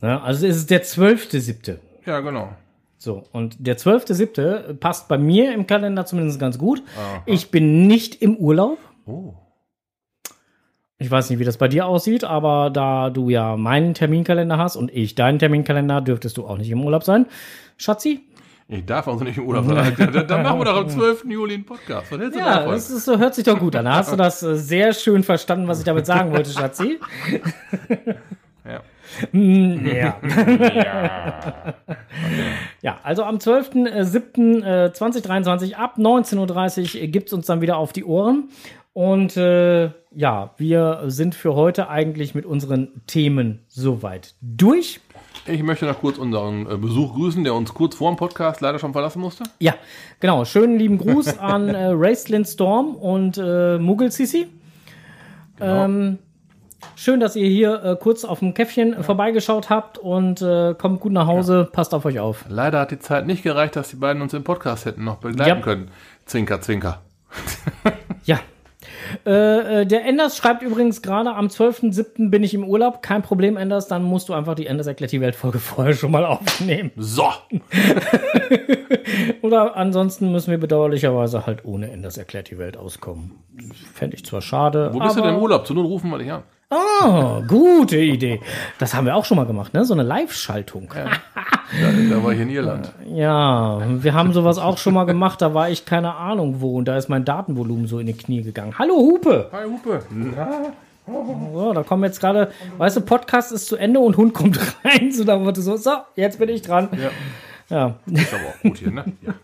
[0.00, 0.20] Ne?
[0.20, 1.76] Also ist es der 12.7.
[2.06, 2.50] Ja, genau.
[2.98, 4.74] So, und der 12.7.
[4.74, 6.82] passt bei mir im Kalender zumindest ganz gut.
[7.24, 8.78] Ich bin nicht im Urlaub.
[9.06, 9.34] Oh.
[11.00, 14.76] Ich weiß nicht, wie das bei dir aussieht, aber da du ja meinen Terminkalender hast
[14.76, 17.24] und ich deinen Terminkalender, dürftest du auch nicht im Urlaub sein.
[17.78, 18.20] Schatzi?
[18.68, 19.96] Ich darf also nicht im Urlaub sein.
[20.12, 21.24] Dann, dann machen wir doch am 12.
[21.24, 22.12] Juli einen Podcast.
[22.12, 23.86] Ja, das ist, so hört sich doch gut an.
[23.86, 27.00] Da hast du das äh, sehr schön verstanden, was ich damit sagen wollte, Schatzi.
[28.64, 28.82] ja.
[29.32, 30.16] Mm, Ja.
[32.82, 38.50] ja, also am 12.07.2023 ab 19.30 Uhr gibt's uns dann wieder auf die Ohren.
[38.92, 45.00] Und äh, ja, wir sind für heute eigentlich mit unseren Themen soweit durch.
[45.46, 48.78] Ich möchte noch kurz unseren äh, Besuch grüßen, der uns kurz vor dem Podcast leider
[48.80, 49.44] schon verlassen musste.
[49.60, 49.74] Ja,
[50.18, 50.44] genau.
[50.44, 54.48] Schönen lieben Gruß an äh, Raceland Storm und äh, Muggel Sisi.
[55.60, 56.18] Ähm,
[56.96, 61.12] schön, dass ihr hier äh, kurz auf dem Käffchen vorbeigeschaut habt und äh, kommt gut
[61.12, 61.68] nach Hause.
[61.72, 62.44] Passt auf euch auf.
[62.48, 65.48] Leider hat die Zeit nicht gereicht, dass die beiden uns im Podcast hätten noch begleiten
[65.58, 65.60] Ja.
[65.60, 65.90] können.
[66.26, 67.02] Zwinker, zwinker.
[68.24, 68.40] Ja.
[69.26, 72.30] Äh, äh, der Enders schreibt übrigens gerade, am 12.07.
[72.30, 73.02] bin ich im Urlaub.
[73.02, 73.88] Kein Problem, Enders.
[73.88, 76.90] Dann musst du einfach die Enders erklärt die Welt-Folge vorher schon mal aufnehmen.
[76.96, 77.24] So.
[79.42, 83.32] Oder ansonsten müssen wir bedauerlicherweise halt ohne Enders erklärt die Welt auskommen.
[83.94, 84.90] Fände ich zwar schade.
[84.92, 85.66] Wo bist du denn im Urlaub?
[85.66, 86.42] Zu nun rufen wir dich an.
[86.72, 88.40] Ah, gute Idee.
[88.78, 89.84] Das haben wir auch schon mal gemacht, ne?
[89.84, 90.94] So eine Live-Schaltung.
[90.94, 91.10] Ja.
[91.72, 92.90] Da, da war ich in Irland.
[93.06, 95.40] wir haben sowas auch schon mal gemacht.
[95.40, 98.42] Da war ich keine Ahnung wo und da ist mein Datenvolumen so in die Knie
[98.42, 98.74] gegangen.
[98.78, 99.48] Hallo Hupe.
[99.52, 100.02] Hi, Hupe.
[101.52, 105.12] So, da kommen jetzt gerade, weißt du, Podcast ist zu Ende und Hund kommt rein.
[105.12, 106.88] So, da wurde so, so, jetzt bin ich dran.
[106.92, 107.10] Ja.
[107.76, 107.94] Ja.
[108.12, 109.04] Ist aber auch gut hier, ne?
[109.22, 109.34] Ja.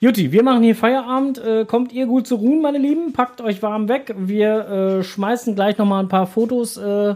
[0.00, 1.38] Jutti, wir machen hier Feierabend.
[1.38, 3.12] Äh, kommt ihr gut zu ruhen, meine Lieben?
[3.12, 4.14] Packt euch warm weg.
[4.16, 4.68] Wir
[5.00, 7.14] äh, schmeißen gleich noch mal ein paar Fotos äh,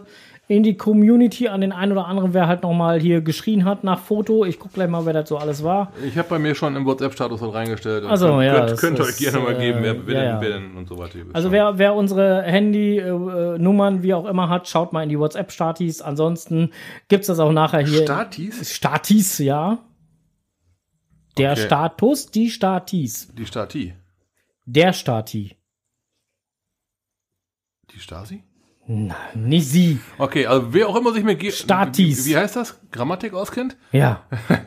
[0.49, 3.99] in die Community an den einen oder anderen, wer halt nochmal hier geschrien hat nach
[3.99, 4.45] Foto.
[4.45, 5.93] Ich guck gleich mal, wer das so alles war.
[6.05, 8.05] Ich habe bei mir schon im WhatsApp-Status was reingestellt.
[8.05, 10.21] und Ach so, könnt, ja, Könnt, könnt euch gerne mal geben, wer, äh, wer, ja,
[10.21, 10.41] denn, ja.
[10.41, 11.19] wer denn und so weiter.
[11.33, 16.01] Also wer, wer unsere Handy-Nummern, wie auch immer hat, schaut mal in die WhatsApp-Statis.
[16.01, 16.71] Ansonsten
[17.09, 18.03] gibt's das auch nachher hier.
[18.03, 18.73] Statis?
[18.73, 19.79] Statis, ja.
[21.39, 21.61] Der Okay.
[21.67, 23.29] Status, die Statis.
[23.35, 23.95] Die Stati.
[24.65, 25.57] Der Stati.
[27.93, 28.43] Die Stasi?
[29.35, 29.99] Nicht sie.
[30.19, 32.25] Okay, also wer auch immer sich mit Ge Statis.
[32.25, 32.79] Wie, wie heißt das?
[32.93, 33.77] Grammatik auskennt?
[33.93, 34.23] Ja.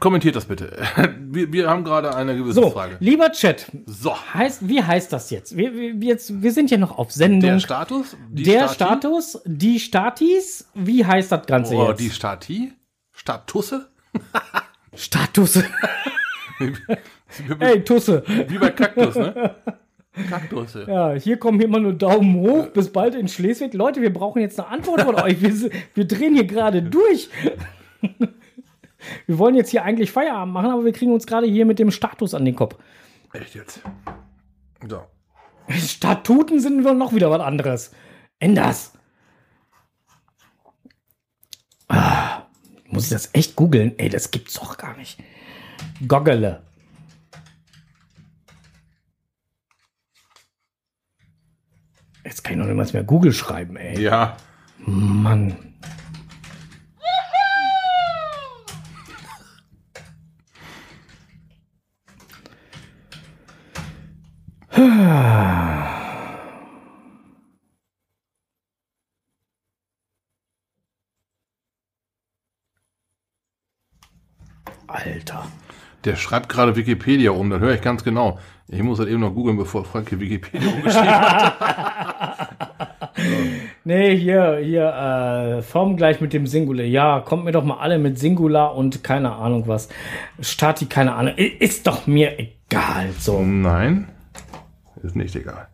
[0.00, 0.76] Kommentiert das bitte.
[1.32, 2.96] Wir, wir haben gerade eine gewisse So, Frage.
[3.00, 5.56] lieber Chat, So, heißt, wie heißt das jetzt?
[5.56, 6.42] Wir, wir, jetzt?
[6.42, 7.40] wir sind ja noch auf Sendung.
[7.52, 8.16] der Status?
[8.30, 8.74] Die Der Stati?
[8.74, 12.00] Status, die Statis, wie heißt das Ganze Oh, jetzt?
[12.00, 12.72] die Stati?
[13.12, 13.88] Statusse?
[14.94, 15.56] Status.
[17.60, 18.22] Ey, Tusse.
[18.48, 19.54] Wie bei Kaktus, ne?
[20.28, 20.84] Kaktusse.
[20.86, 22.68] Ja, hier kommen immer nur Daumen hoch.
[22.68, 23.72] Bis bald in Schleswig.
[23.74, 25.40] Leute, wir brauchen jetzt eine Antwort von euch.
[25.40, 27.30] Wir, wir drehen hier gerade durch.
[29.26, 31.90] Wir wollen jetzt hier eigentlich Feierabend machen, aber wir kriegen uns gerade hier mit dem
[31.90, 32.76] Status an den Kopf.
[33.32, 33.80] Echt jetzt?
[34.86, 35.02] So.
[35.68, 37.92] Statuten sind wir noch wieder was anderes.
[38.38, 38.92] Änders.
[41.88, 42.42] Ah,
[42.86, 43.94] muss ich das echt googeln?
[43.98, 45.18] Ey, das gibt's doch gar nicht.
[46.06, 46.62] Goggele.
[52.32, 54.00] Jetzt kann ich noch niemals mehr Google schreiben, ey.
[54.00, 54.38] Ja.
[54.78, 55.54] Mann.
[74.86, 75.52] Alter.
[76.04, 78.38] Der schreibt gerade Wikipedia um, dann höre ich ganz genau.
[78.68, 82.48] Ich muss halt eben noch googeln, bevor Frank hier Wikipedia umgeschrieben hat.
[83.84, 86.84] Nee, hier, hier, äh, Form gleich mit dem Singular.
[86.84, 89.88] Ja, kommt mir doch mal alle mit Singular und keine Ahnung was.
[90.40, 91.34] Stati, keine Ahnung.
[91.36, 93.10] Ist doch mir egal.
[93.18, 93.42] So.
[93.42, 94.08] Nein,
[95.02, 95.66] ist nicht egal.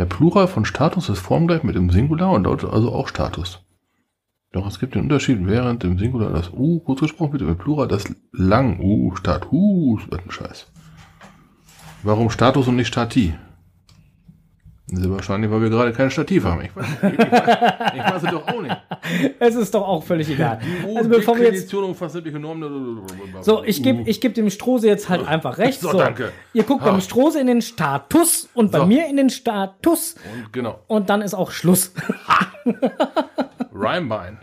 [0.00, 3.62] Der Plural von Status ist formgleich mit dem Singular und lautet also auch Status.
[4.50, 7.86] Doch es gibt den Unterschied, während im Singular das U kurz gesprochen wird, im Plural
[7.86, 10.00] das lang U Status.
[10.08, 10.72] Was ein Scheiß.
[12.02, 13.34] Warum Status und nicht Stati?
[14.92, 16.62] Das ist wahrscheinlich, weil wir gerade kein Stativ haben.
[16.62, 18.76] Ich weiß, ich, ich, weiß- ich weiß es doch auch nicht.
[19.38, 20.58] Es ist doch auch völlig egal.
[20.86, 21.54] Oh, Also bevor wir jetzt.
[21.54, 23.00] Definition umfasst sämtliche Normen.
[23.42, 25.80] So, ich gebe ich geb dem Strose jetzt halt einfach recht.
[25.80, 26.32] So, danke.
[26.54, 28.86] Ihr guckt beim Strose in den Status und bei So.
[28.86, 30.16] mir in den Status.
[30.34, 30.80] Und genau.
[30.88, 31.92] Und dann ist auch Schluss.
[33.72, 34.38] Rhymebein.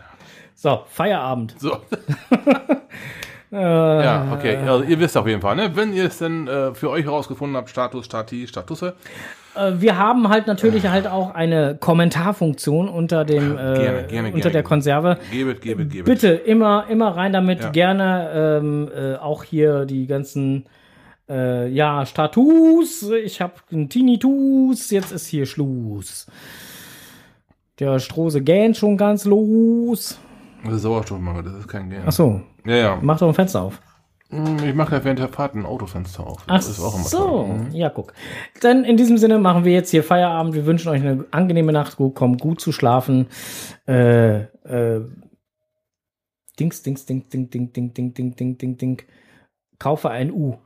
[0.54, 1.54] So, Feierabend.
[1.58, 1.76] So.
[3.50, 4.56] Ja, okay.
[4.56, 5.70] Also ihr wisst auf jeden Fall, ne?
[5.74, 8.94] Wenn ihr es denn äh, für euch herausgefunden habt, Status, Stati, Statusse,
[9.54, 14.40] Äh, Wir haben halt natürlich halt auch eine Kommentarfunktion unter dem äh, Gerne, gerne, unter
[14.40, 15.18] gerne, der Konserve.
[15.32, 16.04] gebet, gebet, gebet.
[16.04, 17.60] Bitte immer immer rein damit.
[17.60, 17.70] Ja.
[17.70, 20.66] Gerne ähm, äh, auch hier die ganzen
[21.28, 23.10] äh, ja Status.
[23.24, 24.90] Ich habe einen Tinnitus.
[24.90, 26.26] Jetzt ist hier Schluss.
[27.78, 30.18] Der Strose gähnt schon ganz los.
[30.64, 32.02] Das ist Sauerstoffmangel, das ist kein Gern.
[32.06, 32.98] Ach so, Ja, ja.
[33.00, 33.80] mach doch ein Fenster auf.
[34.30, 36.42] Hm, Ich mache ja während der Fahrt ein Autofenster auf.
[36.46, 37.66] Ach Das ist auch immer so, toll.
[37.72, 38.12] ja guck.
[38.60, 40.54] Dann in diesem Sinne machen wir jetzt hier Feierabend.
[40.54, 41.96] Wir wünschen euch eine angenehme Nacht.
[41.96, 43.26] Gut, kommt gut zu schlafen.
[43.86, 45.00] Äh, äh,
[46.60, 49.02] Dings, Dings, Ding, Ding, Ding, Ding, Ding, Ding, Ding, Ding, Ding.
[49.78, 50.56] Kaufe ein U.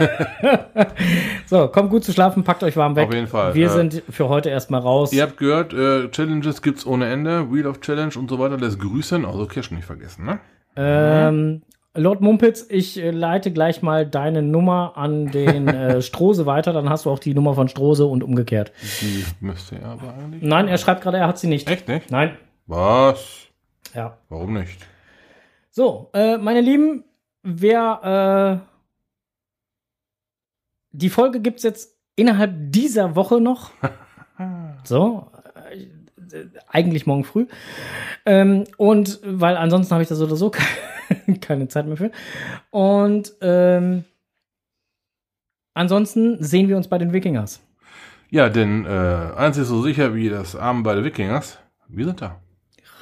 [1.46, 3.08] so, kommt gut zu schlafen, packt euch warm weg.
[3.08, 3.54] Auf jeden Fall.
[3.54, 5.12] Wir Äh, sind für heute erstmal raus.
[5.12, 8.80] Ihr habt gehört, äh, Challenges gibt's ohne Ende, Wheel of Challenge und so weiter, lässt
[8.80, 10.40] grüßen, also Cash nicht vergessen, ne?
[10.76, 11.62] Ähm,
[11.94, 16.88] Lord Mumpitz, ich äh, leite gleich mal deine Nummer an den äh, Strose weiter, dann
[16.88, 18.72] hast du auch die Nummer von Strose und umgekehrt.
[19.00, 20.42] Die müsste er aber eigentlich.
[20.42, 21.68] Nein, er schreibt gerade, er hat sie nicht.
[21.68, 22.10] Echt nicht?
[22.10, 22.36] Nein.
[22.66, 23.48] Was?
[23.94, 24.18] Ja.
[24.28, 24.86] Warum nicht?
[25.70, 27.04] So, äh, meine Lieben,
[27.42, 28.66] wer äh,
[30.92, 33.70] die Folge gibt's jetzt innerhalb dieser Woche noch.
[34.84, 35.30] so,
[36.68, 37.46] eigentlich morgen früh.
[38.26, 40.50] Ähm, und weil ansonsten habe ich da so oder so
[41.08, 42.10] keine, keine Zeit mehr für.
[42.70, 44.04] Und ähm,
[45.74, 47.60] ansonsten sehen wir uns bei den Wikingers.
[48.30, 48.88] Ja, denn äh,
[49.36, 51.58] eins ist so sicher wie das Abend bei den Wikingers.
[51.88, 52.40] Wir sind da.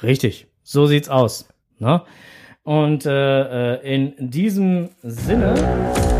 [0.01, 1.47] Richtig, so sieht's aus.
[1.77, 2.01] Ne?
[2.63, 6.18] Und äh, äh, in diesem Sinne.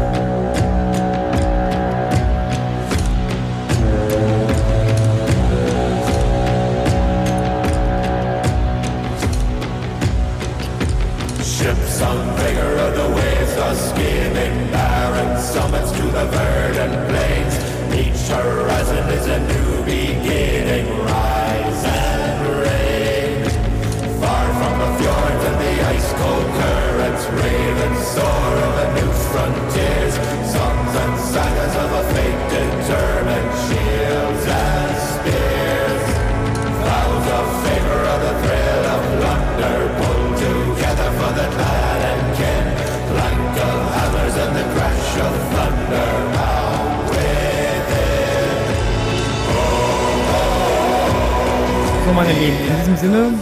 [52.20, 53.34] meine Lieben, in diesem Sinne,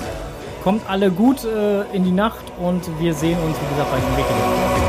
[0.64, 4.18] kommt alle gut äh, in die Nacht und wir sehen uns, wie gesagt, bei den
[4.18, 4.87] Weg.